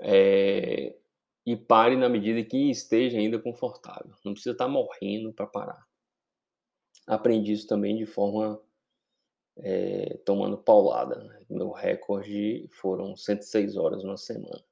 É, 0.00 0.94
e 1.44 1.56
pare 1.56 1.96
na 1.96 2.08
medida 2.08 2.42
que 2.42 2.70
esteja 2.70 3.18
ainda 3.18 3.38
confortável. 3.38 4.14
Não 4.24 4.32
precisa 4.32 4.52
estar 4.52 4.68
morrendo 4.68 5.32
para 5.32 5.46
parar. 5.46 5.86
Aprendi 7.06 7.52
isso 7.52 7.66
também 7.66 7.96
de 7.96 8.06
forma 8.06 8.60
é, 9.58 10.18
tomando 10.24 10.58
paulada. 10.58 11.16
Né? 11.16 11.40
Meu 11.48 11.70
recorde 11.70 12.68
foram 12.72 13.16
106 13.16 13.76
horas 13.76 14.04
na 14.04 14.16
semana. 14.16 14.62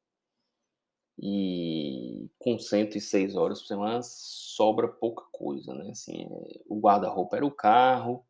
E 1.18 2.28
com 2.38 2.58
106 2.58 3.36
horas 3.36 3.60
por 3.60 3.68
semana 3.68 4.00
sobra 4.02 4.88
pouca 4.88 5.24
coisa, 5.30 5.72
né? 5.72 5.90
Assim, 5.90 6.24
é, 6.24 6.60
o 6.68 6.80
guarda-roupa 6.80 7.36
era 7.36 7.46
o 7.46 7.52
carro, 7.52 8.24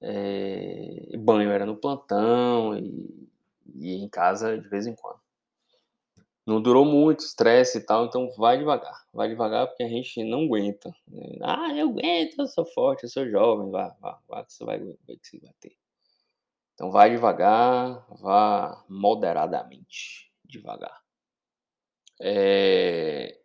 é, 0.00 1.16
banho 1.18 1.50
era 1.50 1.66
no 1.66 1.76
plantão 1.76 2.76
e, 2.78 3.28
e 3.74 3.96
em 3.96 4.08
casa 4.08 4.58
de 4.58 4.66
vez 4.68 4.86
em 4.86 4.94
quando. 4.94 5.19
Não 6.50 6.60
durou 6.60 6.84
muito, 6.84 7.20
estresse 7.20 7.78
e 7.78 7.80
tal, 7.80 8.06
então 8.06 8.28
vai 8.32 8.58
devagar. 8.58 9.06
Vai 9.12 9.28
devagar 9.28 9.68
porque 9.68 9.84
a 9.84 9.88
gente 9.88 10.24
não 10.24 10.46
aguenta. 10.46 10.92
Né? 11.06 11.38
Ah, 11.42 11.72
eu 11.76 11.90
aguento, 11.90 12.40
eu 12.40 12.48
sou 12.48 12.66
forte, 12.66 13.04
eu 13.04 13.08
sou 13.08 13.30
jovem. 13.30 13.70
Vá, 13.70 13.96
vá, 14.00 14.18
vá 14.28 14.44
que 14.44 14.52
você 14.52 14.64
vai 14.64 14.80
ver 14.80 14.96
que 15.06 15.28
você 15.28 15.38
vai 15.38 15.54
ter. 15.60 15.76
Então 16.74 16.90
vai 16.90 17.08
devagar, 17.10 18.04
vá 18.20 18.84
moderadamente 18.88 20.32
devagar. 20.44 21.00
É, 22.20 23.38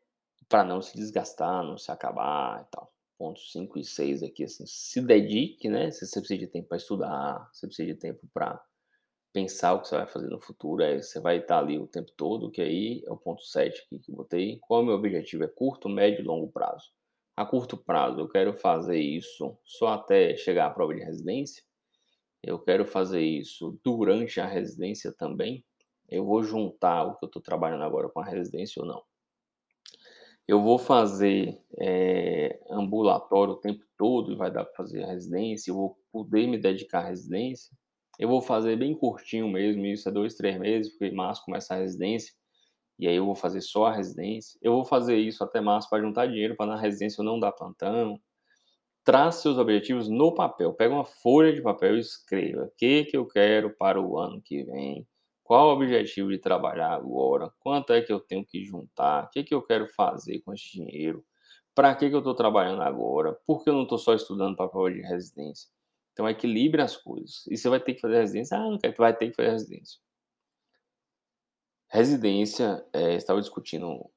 para 0.49 0.63
não 0.63 0.81
se 0.81 0.97
desgastar, 0.97 1.63
não 1.63 1.77
se 1.77 1.91
acabar 1.91 2.63
e 2.63 2.71
tal. 2.71 2.91
Pontos 3.19 3.51
5 3.51 3.77
e 3.77 3.83
6 3.83 4.23
aqui, 4.23 4.45
assim, 4.45 4.65
se 4.65 4.99
dedique, 4.99 5.69
né? 5.69 5.91
Se 5.91 6.07
você 6.07 6.19
precisa 6.19 6.39
de 6.39 6.47
tempo 6.47 6.69
para 6.69 6.77
estudar, 6.77 7.49
você 7.53 7.67
precisa 7.67 7.93
de 7.93 7.99
tempo 7.99 8.27
para 8.33 8.59
pensar 9.35 9.73
o 9.73 9.81
que 9.81 9.89
você 9.89 9.97
vai 9.97 10.07
fazer 10.07 10.29
no 10.29 10.39
futuro, 10.39 10.81
aí 10.81 11.03
você 11.03 11.19
vai 11.19 11.39
estar 11.39 11.59
ali 11.59 11.77
o 11.77 11.85
tempo 11.85 12.09
todo, 12.15 12.49
que 12.49 12.61
aí 12.61 13.03
é 13.05 13.11
o 13.11 13.17
ponto 13.17 13.43
7 13.43 13.81
aqui 13.81 13.99
que 13.99 14.09
eu 14.09 14.15
botei. 14.15 14.57
Qual 14.61 14.79
é 14.79 14.83
o 14.83 14.85
meu 14.85 14.95
objetivo? 14.95 15.43
É 15.43 15.47
curto, 15.47 15.89
médio 15.89 16.21
e 16.21 16.23
longo 16.23 16.49
prazo. 16.49 16.93
A 17.35 17.45
curto 17.45 17.75
prazo, 17.75 18.21
eu 18.21 18.29
quero 18.29 18.53
fazer 18.53 18.97
isso 18.97 19.57
só 19.65 19.89
até 19.89 20.37
chegar 20.37 20.67
à 20.67 20.69
prova 20.69 20.95
de 20.95 21.03
residência. 21.03 21.61
Eu 22.41 22.57
quero 22.59 22.85
fazer 22.85 23.19
isso 23.19 23.77
durante 23.83 24.39
a 24.39 24.47
residência 24.47 25.11
também. 25.11 25.65
Eu 26.07 26.23
vou 26.23 26.41
juntar 26.41 27.03
o 27.03 27.17
que 27.17 27.25
eu 27.25 27.27
estou 27.27 27.41
trabalhando 27.41 27.83
agora 27.83 28.07
com 28.07 28.21
a 28.21 28.25
residência 28.25 28.81
ou 28.81 28.87
não. 28.87 29.03
Eu 30.47 30.61
vou 30.61 30.79
fazer 30.79 31.61
é, 31.77 32.57
ambulatório 32.69 33.55
o 33.55 33.59
tempo 33.59 33.83
todo 33.97 34.31
e 34.31 34.37
vai 34.37 34.49
dar 34.49 34.63
para 34.63 34.75
fazer 34.75 35.03
a 35.03 35.07
residência. 35.07 35.71
Eu 35.71 35.75
vou 35.75 35.99
poder 36.09 36.47
me 36.47 36.57
dedicar 36.57 36.99
à 36.99 37.09
residência 37.09 37.75
eu 38.19 38.29
vou 38.29 38.41
fazer 38.41 38.75
bem 38.77 38.95
curtinho 38.95 39.47
mesmo, 39.49 39.85
isso 39.85 40.07
é 40.09 40.11
dois, 40.11 40.35
três 40.35 40.57
meses, 40.59 40.91
porque 40.91 41.13
março 41.13 41.43
começa 41.43 41.73
a 41.73 41.77
residência. 41.77 42.33
E 42.97 43.07
aí 43.07 43.15
eu 43.15 43.25
vou 43.25 43.35
fazer 43.35 43.61
só 43.61 43.87
a 43.87 43.93
residência. 43.93 44.57
Eu 44.61 44.73
vou 44.73 44.85
fazer 44.85 45.17
isso 45.17 45.43
até 45.43 45.59
março 45.59 45.89
para 45.89 46.01
juntar 46.01 46.27
dinheiro 46.27 46.55
para 46.55 46.67
na 46.67 46.79
residência 46.79 47.21
eu 47.21 47.25
não 47.25 47.39
dar 47.39 47.51
plantão. 47.51 48.19
Trace 49.03 49.41
seus 49.41 49.57
objetivos 49.57 50.09
no 50.09 50.33
papel. 50.33 50.73
Pega 50.73 50.93
uma 50.93 51.05
folha 51.05 51.53
de 51.53 51.61
papel 51.61 51.97
e 51.97 51.99
escreva 51.99 52.63
o 52.65 52.71
que, 52.77 53.05
que 53.05 53.17
eu 53.17 53.27
quero 53.27 53.75
para 53.75 54.01
o 54.01 54.17
ano 54.17 54.41
que 54.41 54.63
vem. 54.63 55.05
Qual 55.43 55.67
o 55.69 55.73
objetivo 55.73 56.31
de 56.31 56.39
trabalhar 56.39 56.91
agora? 56.91 57.51
Quanto 57.59 57.93
é 57.93 58.01
que 58.01 58.11
eu 58.11 58.19
tenho 58.19 58.45
que 58.45 58.63
juntar? 58.63 59.25
O 59.25 59.29
que, 59.29 59.43
que 59.43 59.53
eu 59.53 59.61
quero 59.61 59.87
fazer 59.89 60.39
com 60.39 60.53
esse 60.53 60.71
dinheiro? 60.71 61.23
Para 61.75 61.93
que, 61.93 62.09
que 62.09 62.15
eu 62.15 62.19
estou 62.19 62.33
trabalhando 62.33 62.81
agora? 62.81 63.37
Por 63.45 63.63
que 63.63 63.69
eu 63.69 63.73
não 63.73 63.83
estou 63.83 63.97
só 63.97 64.13
estudando 64.15 64.55
para 64.55 64.65
a 64.65 64.69
prova 64.69 64.91
de 64.91 65.01
residência? 65.01 65.69
Então, 66.15 66.29
equilibre 66.29 66.81
as 66.81 66.95
coisas. 66.95 67.45
E 67.47 67.57
você 67.57 67.67
vai 67.67 67.77
ter 67.77 67.93
que 67.93 67.99
fazer 67.99 68.19
residência? 68.21 68.57
Ah, 68.57 68.61
não 68.71 68.79
quero. 68.79 68.95
Vai 68.97 69.13
ter 69.13 69.29
que 69.29 69.35
fazer 69.35 69.49
residência. 69.51 69.99
Residência, 71.89 72.85
é, 72.93 73.15
estava 73.15 73.41
discutindo 73.41 74.09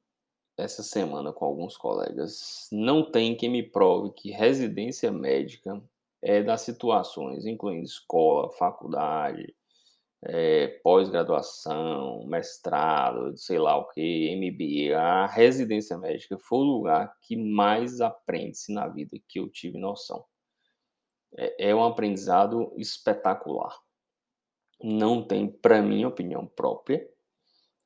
essa 0.56 0.80
semana 0.84 1.32
com 1.32 1.44
alguns 1.44 1.76
colegas. 1.76 2.68
Não 2.70 3.10
tem 3.10 3.36
quem 3.36 3.50
me 3.50 3.64
prove 3.64 4.12
que 4.14 4.30
residência 4.30 5.10
médica 5.10 5.82
é 6.22 6.40
das 6.40 6.60
situações, 6.60 7.44
incluindo 7.46 7.84
escola, 7.84 8.52
faculdade, 8.52 9.52
é, 10.22 10.68
pós-graduação, 10.84 12.24
mestrado, 12.28 13.36
sei 13.36 13.58
lá 13.58 13.76
o 13.76 13.88
que, 13.88 14.36
MBA, 14.36 14.96
a 14.96 15.26
residência 15.26 15.98
médica 15.98 16.38
foi 16.38 16.58
o 16.60 16.62
lugar 16.62 17.12
que 17.22 17.36
mais 17.36 18.00
aprende-se 18.00 18.72
na 18.72 18.86
vida 18.86 19.18
que 19.28 19.40
eu 19.40 19.48
tive 19.48 19.78
noção 19.78 20.24
é, 21.36 21.70
é 21.70 21.74
um 21.74 21.84
aprendizado 21.84 22.72
espetacular. 22.76 23.76
Não 24.82 25.22
tem, 25.22 25.48
para 25.48 25.82
mim, 25.82 26.04
opinião 26.04 26.46
própria, 26.46 27.08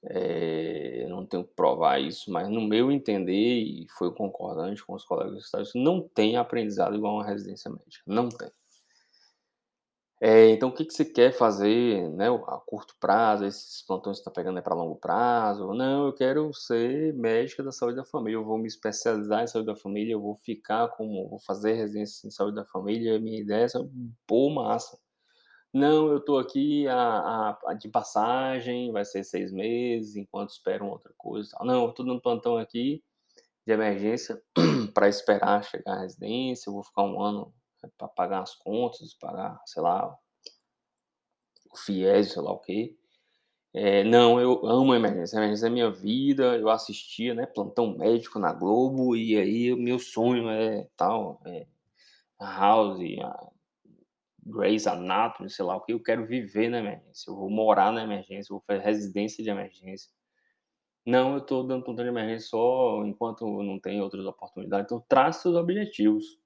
é, 0.05 1.07
não 1.09 1.25
tenho 1.25 1.45
que 1.45 1.55
provar 1.55 2.01
isso, 2.01 2.31
mas 2.31 2.49
no 2.49 2.61
meu 2.61 2.91
entender, 2.91 3.33
e 3.33 3.87
foi 3.97 4.13
concordante 4.13 4.85
com 4.85 4.95
os 4.95 5.05
colegas 5.05 5.35
do 5.35 5.41
Estado, 5.41 5.69
não 5.75 6.07
tem 6.09 6.37
aprendizado 6.37 6.95
igual 6.97 7.15
uma 7.15 7.27
residência 7.27 7.71
médica. 7.71 8.03
Não 8.07 8.29
tem. 8.29 8.51
É, 10.25 10.51
então, 10.51 10.69
o 10.69 10.73
que, 10.73 10.85
que 10.85 10.95
você 10.95 11.05
quer 11.05 11.33
fazer 11.33 12.09
né, 12.11 12.29
a 12.29 12.57
curto 12.65 12.95
prazo? 13.01 13.45
Esses 13.45 13.83
plantões 13.83 14.19
que 14.19 14.23
você 14.23 14.31
está 14.31 14.31
pegando 14.31 14.57
é 14.57 14.63
para 14.63 14.73
longo 14.73 14.95
prazo? 14.95 15.75
Não, 15.75 16.07
eu 16.07 16.13
quero 16.13 16.55
ser 16.55 17.13
médica 17.15 17.61
da 17.61 17.73
saúde 17.73 17.97
da 17.97 18.05
família, 18.05 18.37
eu 18.37 18.45
vou 18.45 18.57
me 18.57 18.69
especializar 18.69 19.43
em 19.43 19.49
saúde 19.49 19.67
da 19.67 19.75
família, 19.75 20.13
eu 20.13 20.21
vou 20.21 20.37
ficar 20.37 20.87
como, 20.91 21.29
vou 21.29 21.41
fazer 21.41 21.73
residência 21.73 22.29
em 22.29 22.31
saúde 22.31 22.55
da 22.55 22.65
família, 22.65 23.19
minha 23.19 23.41
ideia 23.41 23.65
é, 23.67 23.69
pô, 24.25 24.49
massa. 24.51 24.97
Não, 25.75 26.09
eu 26.09 26.19
estou 26.19 26.39
aqui 26.39 26.87
a, 26.87 26.95
a, 26.97 27.59
a, 27.69 27.75
de 27.75 27.89
passagem, 27.89 28.93
vai 28.93 29.05
ser 29.05 29.25
seis 29.25 29.53
meses, 29.53 30.15
enquanto 30.17 30.51
esperam 30.51 30.89
outra 30.89 31.13
coisa. 31.19 31.51
Não, 31.63 31.91
estou 31.91 32.07
dando 32.07 32.21
plantão 32.21 32.59
aqui 32.59 33.03
de 33.67 33.73
emergência 33.73 34.41
para 34.95 35.09
esperar 35.09 35.65
chegar 35.65 35.95
à 35.95 36.01
residência, 36.03 36.71
eu 36.71 36.75
vou 36.75 36.85
ficar 36.85 37.03
um 37.03 37.21
ano 37.21 37.53
para 37.97 38.09
pagar 38.09 38.43
as 38.43 38.55
contas, 38.55 39.15
pagar, 39.15 39.61
sei 39.67 39.83
lá, 39.83 40.17
o 41.73 41.77
FIES, 41.77 42.33
sei 42.33 42.43
lá 42.43 42.53
o 42.53 42.59
quê. 42.59 42.97
É, 43.75 44.05
não, 44.05 44.39
eu 44.39 44.67
amo 44.67 44.93
a 44.93 44.97
emergência. 44.97 45.39
A 45.39 45.43
emergência 45.43 45.67
é 45.67 45.71
minha 45.71 45.91
vida. 45.91 46.57
Eu 46.59 46.69
assistia, 46.69 47.35
né, 47.35 47.47
plantão 47.47 47.97
médico 47.97 48.39
na 48.39 48.53
Globo 48.53 49.17
e 49.17 49.37
aí 49.37 49.73
o 49.73 49.77
meu 49.79 49.99
sonho 49.99 50.49
é 50.51 50.89
tal, 50.97 51.41
é, 51.47 51.67
a 52.39 52.59
House, 52.59 53.01
a 53.21 53.51
Grey's 54.45 54.87
Anatomy, 54.87 55.49
sei 55.51 55.65
lá 55.65 55.77
o 55.77 55.81
que. 55.81 55.93
Eu 55.93 56.03
quero 56.03 56.27
viver 56.27 56.69
na 56.69 56.79
emergência. 56.81 57.31
Eu 57.31 57.37
vou 57.37 57.51
morar 57.51 57.93
na 57.93 58.03
emergência, 58.05 58.53
eu 58.53 58.57
vou 58.57 58.65
fazer 58.67 58.83
residência 58.83 59.43
de 59.43 59.51
emergência. 59.51 60.11
Não, 61.07 61.33
eu 61.33 61.39
estou 61.39 61.67
dando 61.67 61.85
plantão 61.85 62.05
de 62.05 62.11
emergência 62.11 62.49
só 62.51 63.05
enquanto 63.05 63.45
não 63.63 63.79
tem 63.81 64.01
outras 64.01 64.25
oportunidades. 64.27 64.87
Então, 64.87 65.05
traça 65.09 65.43
seus 65.43 65.57
objetivos 65.57 66.42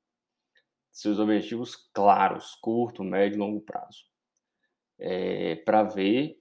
seus 0.96 1.18
objetivos 1.18 1.76
claros, 1.92 2.54
curto, 2.54 3.04
médio 3.04 3.36
e 3.36 3.38
longo 3.38 3.60
prazo, 3.60 4.06
é, 4.98 5.56
para 5.56 5.82
ver 5.82 6.40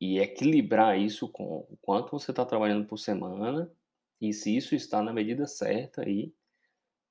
e 0.00 0.18
equilibrar 0.18 0.98
isso 0.98 1.28
com 1.28 1.66
o 1.68 1.76
quanto 1.82 2.10
você 2.10 2.30
está 2.30 2.46
trabalhando 2.46 2.86
por 2.86 2.96
semana 2.96 3.70
e 4.18 4.32
se 4.32 4.56
isso 4.56 4.74
está 4.74 5.02
na 5.02 5.12
medida 5.12 5.46
certa 5.46 6.00
aí 6.00 6.32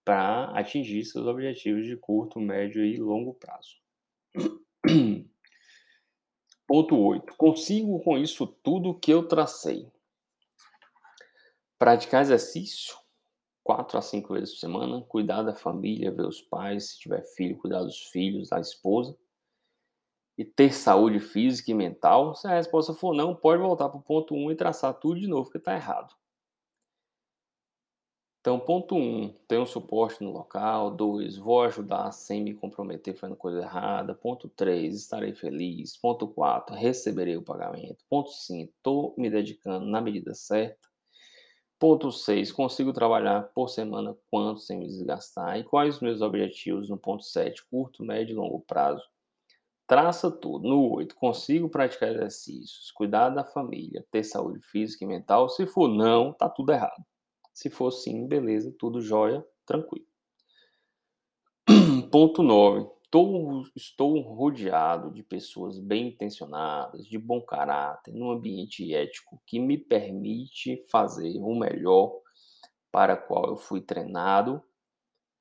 para 0.04 0.46
atingir 0.58 1.06
seus 1.06 1.28
objetivos 1.28 1.86
de 1.86 1.96
curto, 1.96 2.40
médio 2.40 2.84
e 2.84 2.98
longo 2.98 3.36
prazo. 3.36 3.78
Ponto 6.66 6.98
8. 6.98 7.36
Consigo 7.36 8.00
com 8.00 8.18
isso 8.18 8.48
tudo 8.48 8.98
que 8.98 9.12
eu 9.12 9.28
tracei. 9.28 9.88
Praticar 11.78 12.24
exercício 12.24 12.98
quatro 13.70 14.00
a 14.00 14.02
cinco 14.02 14.34
vezes 14.34 14.56
por 14.56 14.62
semana, 14.62 15.00
cuidar 15.04 15.44
da 15.44 15.54
família, 15.54 16.12
ver 16.12 16.26
os 16.26 16.42
pais, 16.42 16.90
se 16.90 17.00
tiver 17.02 17.22
filho, 17.36 17.56
cuidar 17.56 17.84
dos 17.84 18.02
filhos, 18.08 18.50
da 18.50 18.60
esposa, 18.60 19.16
e 20.36 20.44
ter 20.44 20.74
saúde 20.74 21.20
física 21.20 21.70
e 21.70 21.76
mental. 21.76 22.34
Se 22.34 22.48
a 22.48 22.56
resposta 22.56 22.96
for 22.96 23.14
não, 23.14 23.36
pode 23.36 23.62
voltar 23.62 23.88
para 23.90 24.00
o 24.00 24.02
ponto 24.02 24.34
1 24.34 24.38
um 24.44 24.50
e 24.50 24.56
traçar 24.56 24.96
tudo 24.96 25.20
de 25.20 25.28
novo, 25.28 25.44
porque 25.44 25.60
está 25.60 25.76
errado. 25.76 26.16
Então, 28.40 28.60
ponto 28.60 28.96
1, 28.96 28.98
um, 28.98 29.62
um 29.62 29.66
suporte 29.68 30.24
no 30.24 30.32
local. 30.32 30.90
2, 30.90 31.38
vou 31.38 31.62
ajudar 31.62 32.12
sem 32.12 32.42
me 32.42 32.56
comprometer 32.56 33.16
fazendo 33.16 33.38
coisa 33.38 33.60
errada. 33.60 34.16
Ponto 34.16 34.50
3, 34.50 34.96
estarei 34.96 35.36
feliz. 35.36 35.96
Ponto 35.96 36.28
4, 36.28 36.76
receberei 36.76 37.38
o 37.38 37.44
pagamento. 37.44 38.04
Ponto 38.10 38.32
5, 38.32 38.74
estou 38.76 39.14
me 39.16 39.30
dedicando 39.30 39.86
na 39.86 40.02
medida 40.02 40.34
certa. 40.34 40.89
Ponto 41.80 42.12
6. 42.12 42.52
Consigo 42.52 42.92
trabalhar 42.92 43.44
por 43.54 43.70
semana 43.70 44.14
quanto 44.30 44.60
sem 44.60 44.78
me 44.80 44.86
desgastar? 44.86 45.58
E 45.58 45.64
quais 45.64 45.96
os 45.96 46.02
meus 46.02 46.22
objetivos 46.22 46.90
no 46.90 46.98
ponto 46.98 47.24
7? 47.24 47.66
Curto, 47.68 48.04
médio 48.04 48.34
e 48.34 48.36
longo 48.36 48.60
prazo. 48.60 49.02
Traça 49.88 50.30
tudo. 50.30 50.68
No 50.68 50.92
8. 50.92 51.16
Consigo 51.16 51.70
praticar 51.70 52.10
exercícios, 52.10 52.92
cuidar 52.92 53.30
da 53.30 53.46
família, 53.46 54.06
ter 54.12 54.26
saúde 54.26 54.60
física 54.60 55.06
e 55.06 55.08
mental? 55.08 55.48
Se 55.48 55.66
for 55.66 55.88
não, 55.88 56.34
tá 56.34 56.50
tudo 56.50 56.74
errado. 56.74 57.04
Se 57.54 57.70
for 57.70 57.92
sim, 57.92 58.28
beleza, 58.28 58.76
tudo 58.78 59.02
jóia, 59.02 59.46
tranquilo. 59.66 60.06
Ponto 62.12 62.44
9. 62.44 62.99
Estou, 63.10 63.64
estou 63.76 64.20
rodeado 64.22 65.10
de 65.10 65.24
pessoas 65.24 65.80
bem 65.80 66.10
intencionadas, 66.10 67.08
de 67.08 67.18
bom 67.18 67.42
caráter, 67.42 68.14
num 68.14 68.30
ambiente 68.30 68.94
ético 68.94 69.42
que 69.48 69.60
me 69.60 69.80
permite 69.80 70.86
fazer 70.92 71.40
o 71.40 71.56
melhor 71.56 72.14
para 72.92 73.18
qual 73.18 73.48
eu 73.48 73.58
fui 73.58 73.82
treinado. 73.82 74.62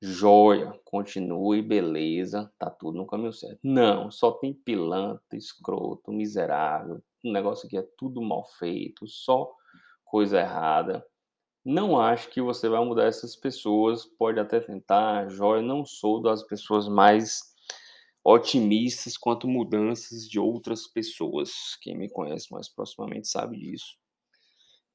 Joia, 0.01 0.79
continue, 0.83 1.61
beleza, 1.61 2.51
tá 2.57 2.71
tudo 2.71 2.97
no 2.97 3.05
caminho 3.05 3.31
certo. 3.31 3.59
Não, 3.63 4.09
só 4.09 4.31
tem 4.31 4.51
pilantra, 4.51 5.37
escroto, 5.37 6.11
miserável. 6.11 7.03
O 7.23 7.31
negócio 7.31 7.67
aqui 7.67 7.77
é 7.77 7.87
tudo 7.95 8.19
mal 8.19 8.45
feito, 8.57 9.05
só 9.05 9.53
coisa 10.03 10.39
errada. 10.39 11.05
Não 11.63 11.99
acho 11.99 12.31
que 12.31 12.41
você 12.41 12.67
vai 12.67 12.83
mudar 12.83 13.05
essas 13.05 13.35
pessoas, 13.35 14.07
pode 14.07 14.39
até 14.39 14.59
tentar, 14.59 15.29
joia, 15.29 15.61
não 15.61 15.85
sou 15.85 16.19
das 16.19 16.41
pessoas 16.41 16.87
mais 16.87 17.49
otimistas 18.23 19.17
quanto 19.17 19.47
mudanças 19.47 20.27
de 20.27 20.39
outras 20.39 20.87
pessoas. 20.87 21.75
Quem 21.81 21.97
me 21.97 22.09
conhece 22.09 22.51
mais 22.51 22.67
proximamente 22.67 23.27
sabe 23.27 23.57
disso. 23.57 23.97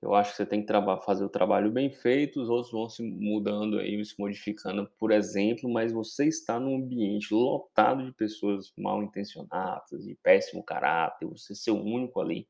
Eu 0.04 0.14
acho 0.14 0.32
que 0.32 0.36
você 0.36 0.44
tem 0.44 0.64
que 0.64 0.70
fazer 1.02 1.24
o 1.24 1.30
trabalho 1.30 1.72
bem 1.72 1.90
feito, 1.90 2.42
os 2.42 2.50
outros 2.50 2.70
vão 2.70 2.90
se 2.90 3.02
mudando 3.02 3.78
aí, 3.78 4.04
se 4.04 4.14
modificando, 4.18 4.86
por 4.98 5.10
exemplo, 5.10 5.70
mas 5.72 5.92
você 5.92 6.26
está 6.26 6.60
num 6.60 6.76
ambiente 6.76 7.32
lotado 7.32 8.04
de 8.04 8.12
pessoas 8.12 8.70
mal 8.76 9.02
intencionadas, 9.02 10.04
de 10.04 10.14
péssimo 10.22 10.62
caráter, 10.62 11.26
você 11.26 11.54
ser 11.54 11.70
o 11.70 11.82
único 11.82 12.20
ali. 12.20 12.46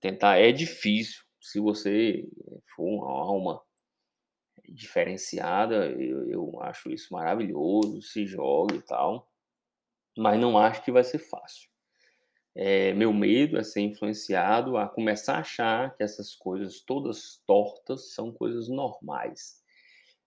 Tentar 0.00 0.38
é 0.38 0.50
difícil. 0.50 1.22
Se 1.42 1.60
você 1.60 2.26
for 2.74 2.84
uma 2.84 3.10
alma 3.10 3.62
diferenciada, 4.66 5.90
eu, 5.90 6.26
eu 6.26 6.62
acho 6.62 6.90
isso 6.90 7.12
maravilhoso, 7.12 8.00
se 8.00 8.24
jogue 8.24 8.76
e 8.76 8.82
tal, 8.82 9.30
mas 10.16 10.40
não 10.40 10.58
acho 10.58 10.84
que 10.84 10.92
vai 10.92 11.04
ser 11.04 11.18
fácil. 11.18 11.68
É, 12.54 12.92
meu 12.92 13.12
medo 13.12 13.56
é 13.56 13.62
ser 13.62 13.80
influenciado 13.80 14.76
a 14.76 14.86
começar 14.86 15.36
a 15.36 15.40
achar 15.40 15.96
que 15.96 16.02
essas 16.02 16.34
coisas 16.34 16.80
todas 16.82 17.42
tortas 17.46 18.12
são 18.12 18.30
coisas 18.30 18.68
normais. 18.68 19.62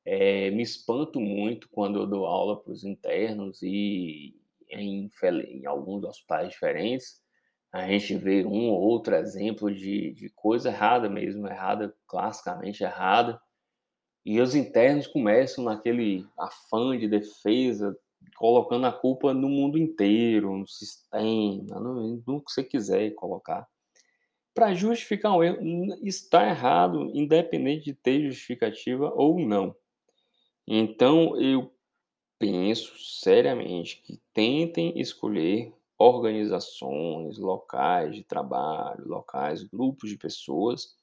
É, 0.04 0.50
me 0.52 0.64
espanto 0.64 1.20
muito 1.20 1.70
quando 1.70 2.00
eu 2.00 2.08
dou 2.08 2.26
aula 2.26 2.62
para 2.62 2.72
os 2.72 2.84
internos 2.84 3.62
e 3.62 4.36
em, 4.70 5.10
em, 5.24 5.66
alguns 5.66 6.04
hospitais 6.04 6.50
diferentes, 6.50 7.22
a 7.72 7.88
gente 7.88 8.16
vê 8.16 8.46
um 8.46 8.70
ou 8.70 8.82
outro 8.82 9.16
exemplo 9.16 9.74
de, 9.74 10.12
de 10.14 10.30
coisa 10.30 10.70
errada 10.70 11.10
mesmo, 11.10 11.48
errada, 11.48 11.96
classicamente 12.08 12.84
errada, 12.84 13.40
e 14.26 14.40
os 14.40 14.56
internos 14.56 15.08
começam 15.08 15.64
naquele 15.64 16.26
afã 16.38 16.98
de 16.98 17.08
defesa, 17.08 17.96
colocando 18.36 18.86
a 18.86 18.92
culpa 18.92 19.34
no 19.34 19.50
mundo 19.50 19.78
inteiro, 19.78 20.58
no 20.58 20.68
sistema, 20.68 21.80
no, 21.80 22.24
no 22.26 22.42
que 22.42 22.52
você 22.52 22.64
quiser 22.64 23.12
colocar. 23.12 23.68
Para 24.54 24.74
justificar 24.74 25.34
um 25.34 25.44
erro, 25.44 25.60
está 26.02 26.48
errado, 26.48 27.12
independente 27.14 27.86
de 27.86 27.94
ter 27.94 28.22
justificativa 28.22 29.12
ou 29.14 29.40
não. 29.40 29.76
Então, 30.68 31.40
eu 31.40 31.72
penso 32.40 32.98
seriamente 32.98 34.02
que 34.02 34.20
tentem 34.34 35.00
escolher 35.00 35.74
organizações, 35.98 37.38
locais 37.38 38.16
de 38.16 38.24
trabalho, 38.24 39.08
locais, 39.08 39.64
grupos 39.64 40.10
de 40.10 40.18
pessoas 40.18 40.98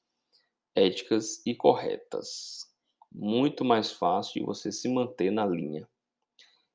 éticas 0.75 1.45
e 1.47 1.55
corretas. 1.55 2.67
Muito 3.11 3.65
mais 3.65 3.93
fácil 3.93 4.41
de 4.41 4.47
você 4.47 4.73
se 4.73 4.89
manter 4.89 5.31
na 5.31 5.47
linha. 5.47 5.89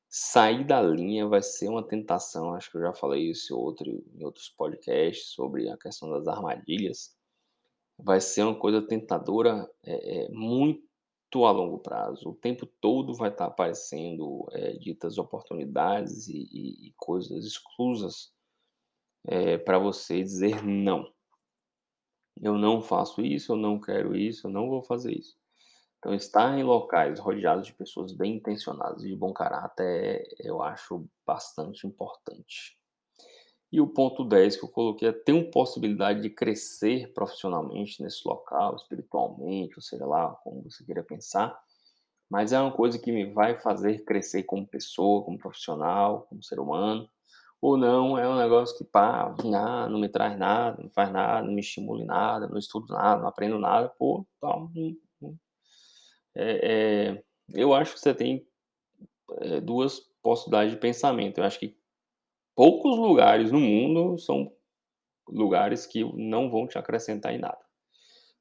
Sair 0.10 0.65
da 0.65 0.82
linha 0.82 1.28
vai 1.28 1.41
ser 1.41 1.67
uma 1.67 1.86
tentação, 1.86 2.54
acho 2.54 2.72
que 2.72 2.78
eu 2.78 2.82
já 2.82 2.93
falei 2.93 3.30
isso 3.30 3.54
em, 3.54 3.58
outro, 3.58 4.04
em 4.15 4.24
outros 4.24 4.50
podcasts 4.50 5.34
sobre 5.34 5.70
a 5.70 5.78
questão 5.78 6.10
das 6.10 6.28
armadilhas. 6.28 7.15
Vai 8.00 8.22
ser 8.22 8.43
uma 8.43 8.58
coisa 8.58 8.82
tentadora 8.82 9.70
é, 9.84 10.26
é, 10.26 10.30
muito 10.30 11.46
a 11.46 11.52
longo 11.52 11.80
prazo. 11.80 12.30
O 12.30 12.36
tempo 12.36 12.65
todo 12.80 13.13
vai 13.15 13.30
estar 13.30 13.48
aparecendo 13.48 14.46
é, 14.52 14.74
ditas 14.74 15.17
oportunidades 15.17 16.28
e, 16.30 16.48
e, 16.52 16.88
e 16.88 16.93
coisas 16.96 17.46
exclusas 17.46 18.32
é, 19.26 19.58
para 19.58 19.78
você 19.78 20.24
dizer 20.24 20.63
não. 20.63 21.12
Eu 22.41 22.58
não 22.58 22.82
faço 22.82 23.22
isso, 23.22 23.52
eu 23.52 23.58
não 23.58 23.80
quero 23.80 24.15
isso, 24.15 24.48
eu 24.48 24.52
não 24.52 24.70
vou 24.70 24.82
fazer 24.84 25.12
isso. 25.17 25.37
Então, 26.08 26.15
estar 26.15 26.58
em 26.58 26.63
locais 26.63 27.20
rodeados 27.20 27.67
de 27.67 27.74
pessoas 27.74 28.13
bem 28.13 28.38
intencionadas 28.38 29.04
e 29.04 29.10
de 29.10 29.15
bom 29.17 29.34
caráter, 29.34 30.26
é, 30.39 30.50
eu 30.50 30.63
acho 30.63 31.06
bastante 31.26 31.86
importante. 31.86 32.78
E 33.70 33.82
o 33.82 33.88
ponto 33.88 34.24
10 34.24 34.56
que 34.56 34.63
eu 34.63 34.70
coloquei 34.70 35.10
é 35.10 35.12
ter 35.12 35.52
possibilidade 35.52 36.22
de 36.22 36.30
crescer 36.30 37.12
profissionalmente 37.12 38.02
nesse 38.02 38.26
local, 38.26 38.78
espiritualmente, 38.78 39.76
ou 39.76 39.82
seja 39.82 40.06
lá, 40.06 40.30
como 40.46 40.63
você 40.63 40.82
queira 40.86 41.04
pensar, 41.04 41.60
mas 42.30 42.54
é 42.54 42.60
uma 42.62 42.72
coisa 42.72 42.98
que 42.98 43.12
me 43.12 43.34
vai 43.34 43.58
fazer 43.58 44.06
crescer 44.06 44.43
como 44.43 44.65
pessoa, 44.65 45.26
como 45.26 45.38
profissional, 45.38 46.26
como 46.30 46.41
ser 46.41 46.62
humano, 46.62 47.10
ou 47.62 47.76
não, 47.76 48.17
é 48.17 48.26
um 48.30 48.38
negócio 48.38 48.78
que, 48.78 48.86
pá, 48.86 49.36
não, 49.43 49.89
não 49.89 50.00
me 50.00 50.08
traz 50.08 50.39
nada, 50.39 50.82
não 50.82 50.89
faz 50.89 51.12
nada, 51.12 51.46
não 51.46 51.54
me 51.54 51.60
estimula 51.60 52.02
em 52.02 52.06
nada, 52.06 52.48
não 52.48 52.58
estudo 52.58 52.93
nada, 52.93 53.22
não 53.22 53.28
aprendo 53.28 53.60
nada, 53.60 53.89
pô, 53.89 54.26
tá, 54.39 54.56
é, 56.38 57.15
é, 57.15 57.23
eu 57.54 57.73
acho 57.73 57.95
que 57.95 58.00
você 58.00 58.13
tem 58.13 58.47
é, 59.39 59.60
duas 59.60 60.00
possibilidades 60.21 60.71
de 60.73 60.80
pensamento. 60.80 61.39
Eu 61.39 61.43
acho 61.43 61.60
que 61.60 61.76
poucos 62.56 62.95
lugares 62.95 63.52
no 63.52 63.60
mundo 63.60 64.19
são 64.19 64.54
lugares 65.28 65.88
que 65.88 66.04
não 66.15 66.50
vão 66.50 66.67
te 66.67 66.78
acrescentar 66.78 67.34
em 67.34 67.39
nada. 67.39 67.60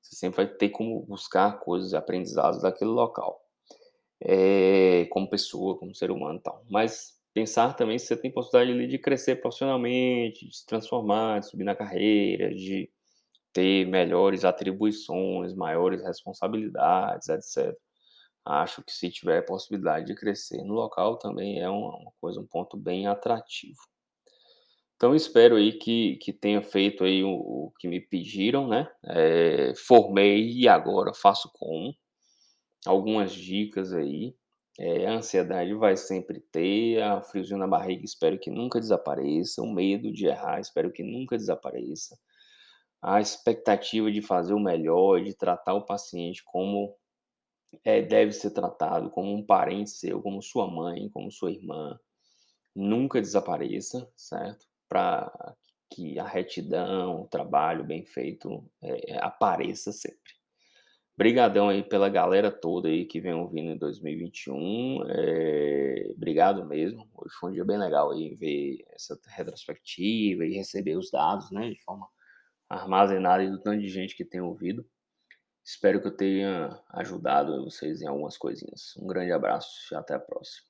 Você 0.02 0.14
sempre 0.14 0.44
vai 0.44 0.46
ter 0.46 0.68
como 0.68 1.00
buscar 1.02 1.58
coisas 1.58 1.92
e 1.92 1.96
aprendizados 1.96 2.62
daquele 2.62 2.90
local, 2.90 3.40
é, 4.20 5.06
como 5.06 5.28
pessoa, 5.28 5.78
como 5.78 5.94
ser 5.94 6.10
humano 6.10 6.38
e 6.38 6.42
tal. 6.42 6.64
Mas 6.68 7.18
pensar 7.32 7.74
também 7.74 7.98
se 7.98 8.06
você 8.06 8.16
tem 8.16 8.30
possibilidade 8.30 8.86
de 8.86 8.98
crescer 8.98 9.36
profissionalmente, 9.36 10.46
de 10.46 10.54
se 10.54 10.66
transformar, 10.66 11.40
de 11.40 11.48
subir 11.48 11.64
na 11.64 11.74
carreira, 11.74 12.54
de 12.54 12.90
ter 13.52 13.86
melhores 13.86 14.44
atribuições, 14.44 15.54
maiores 15.54 16.02
responsabilidades, 16.02 17.28
etc 17.30 17.74
acho 18.46 18.82
que 18.82 18.92
se 18.92 19.10
tiver 19.10 19.44
possibilidade 19.44 20.06
de 20.06 20.14
crescer 20.14 20.62
no 20.62 20.74
local 20.74 21.18
também 21.18 21.60
é 21.60 21.68
uma, 21.68 21.96
uma 21.96 22.12
coisa, 22.20 22.40
um 22.40 22.46
ponto 22.46 22.76
bem 22.76 23.06
atrativo. 23.06 23.80
Então 24.94 25.14
espero 25.14 25.56
aí 25.56 25.72
que, 25.72 26.16
que 26.16 26.32
tenha 26.32 26.62
feito 26.62 27.04
aí 27.04 27.22
o, 27.22 27.30
o 27.30 27.72
que 27.78 27.88
me 27.88 28.00
pediram, 28.00 28.66
né? 28.66 28.88
É, 29.04 29.74
formei 29.76 30.50
e 30.52 30.68
agora 30.68 31.12
faço 31.12 31.50
como. 31.52 31.94
Algumas 32.86 33.32
dicas 33.32 33.92
aí. 33.92 34.34
É, 34.78 35.06
a 35.06 35.14
ansiedade 35.14 35.74
vai 35.74 35.96
sempre 35.96 36.40
ter, 36.52 37.02
a 37.02 37.22
friozinho 37.22 37.58
na 37.58 37.66
barriga 37.66 38.04
espero 38.04 38.38
que 38.38 38.50
nunca 38.50 38.78
desapareça, 38.78 39.62
o 39.62 39.72
medo 39.72 40.12
de 40.12 40.26
errar 40.26 40.60
espero 40.60 40.92
que 40.92 41.02
nunca 41.02 41.36
desapareça. 41.36 42.16
A 43.02 43.20
expectativa 43.20 44.10
de 44.10 44.20
fazer 44.20 44.54
o 44.54 44.60
melhor, 44.60 45.22
de 45.22 45.34
tratar 45.34 45.74
o 45.74 45.86
paciente 45.86 46.42
como 46.44 46.94
é, 47.84 48.02
deve 48.02 48.32
ser 48.32 48.50
tratado 48.50 49.10
como 49.10 49.32
um 49.34 49.44
parente 49.44 49.90
seu, 49.90 50.22
como 50.22 50.42
sua 50.42 50.70
mãe, 50.70 51.08
como 51.10 51.30
sua 51.30 51.50
irmã. 51.50 51.98
Nunca 52.74 53.20
desapareça, 53.20 54.10
certo? 54.16 54.66
Para 54.88 55.56
que 55.90 56.18
a 56.18 56.26
retidão, 56.26 57.22
o 57.22 57.28
trabalho 57.28 57.84
bem 57.84 58.04
feito 58.04 58.64
é, 58.82 59.18
apareça 59.18 59.92
sempre. 59.92 60.36
Obrigadão 61.16 61.70
aí 61.70 61.82
pela 61.82 62.10
galera 62.10 62.50
toda 62.50 62.88
aí 62.88 63.06
que 63.06 63.20
vem 63.20 63.32
ouvindo 63.32 63.70
em 63.70 63.78
2021. 63.78 65.02
É, 65.08 66.12
obrigado 66.14 66.66
mesmo. 66.66 67.08
Hoje 67.14 67.34
foi 67.40 67.50
um 67.50 67.52
dia 67.54 67.64
bem 67.64 67.78
legal 67.78 68.12
aí 68.12 68.34
ver 68.34 68.84
essa 68.90 69.18
retrospectiva 69.28 70.44
e 70.44 70.54
receber 70.54 70.96
os 70.96 71.10
dados, 71.10 71.50
né, 71.50 71.70
de 71.70 71.82
forma 71.82 72.06
armazenada 72.68 73.42
e 73.42 73.50
do 73.50 73.60
tanto 73.62 73.80
de 73.80 73.88
gente 73.88 74.14
que 74.14 74.26
tem 74.26 74.42
ouvido. 74.42 74.84
Espero 75.66 76.00
que 76.00 76.06
eu 76.06 76.16
tenha 76.16 76.80
ajudado 76.90 77.64
vocês 77.64 78.00
em 78.00 78.06
algumas 78.06 78.38
coisinhas. 78.38 78.96
Um 78.96 79.08
grande 79.08 79.32
abraço 79.32 79.92
e 79.92 79.96
até 79.96 80.14
a 80.14 80.20
próxima. 80.20 80.64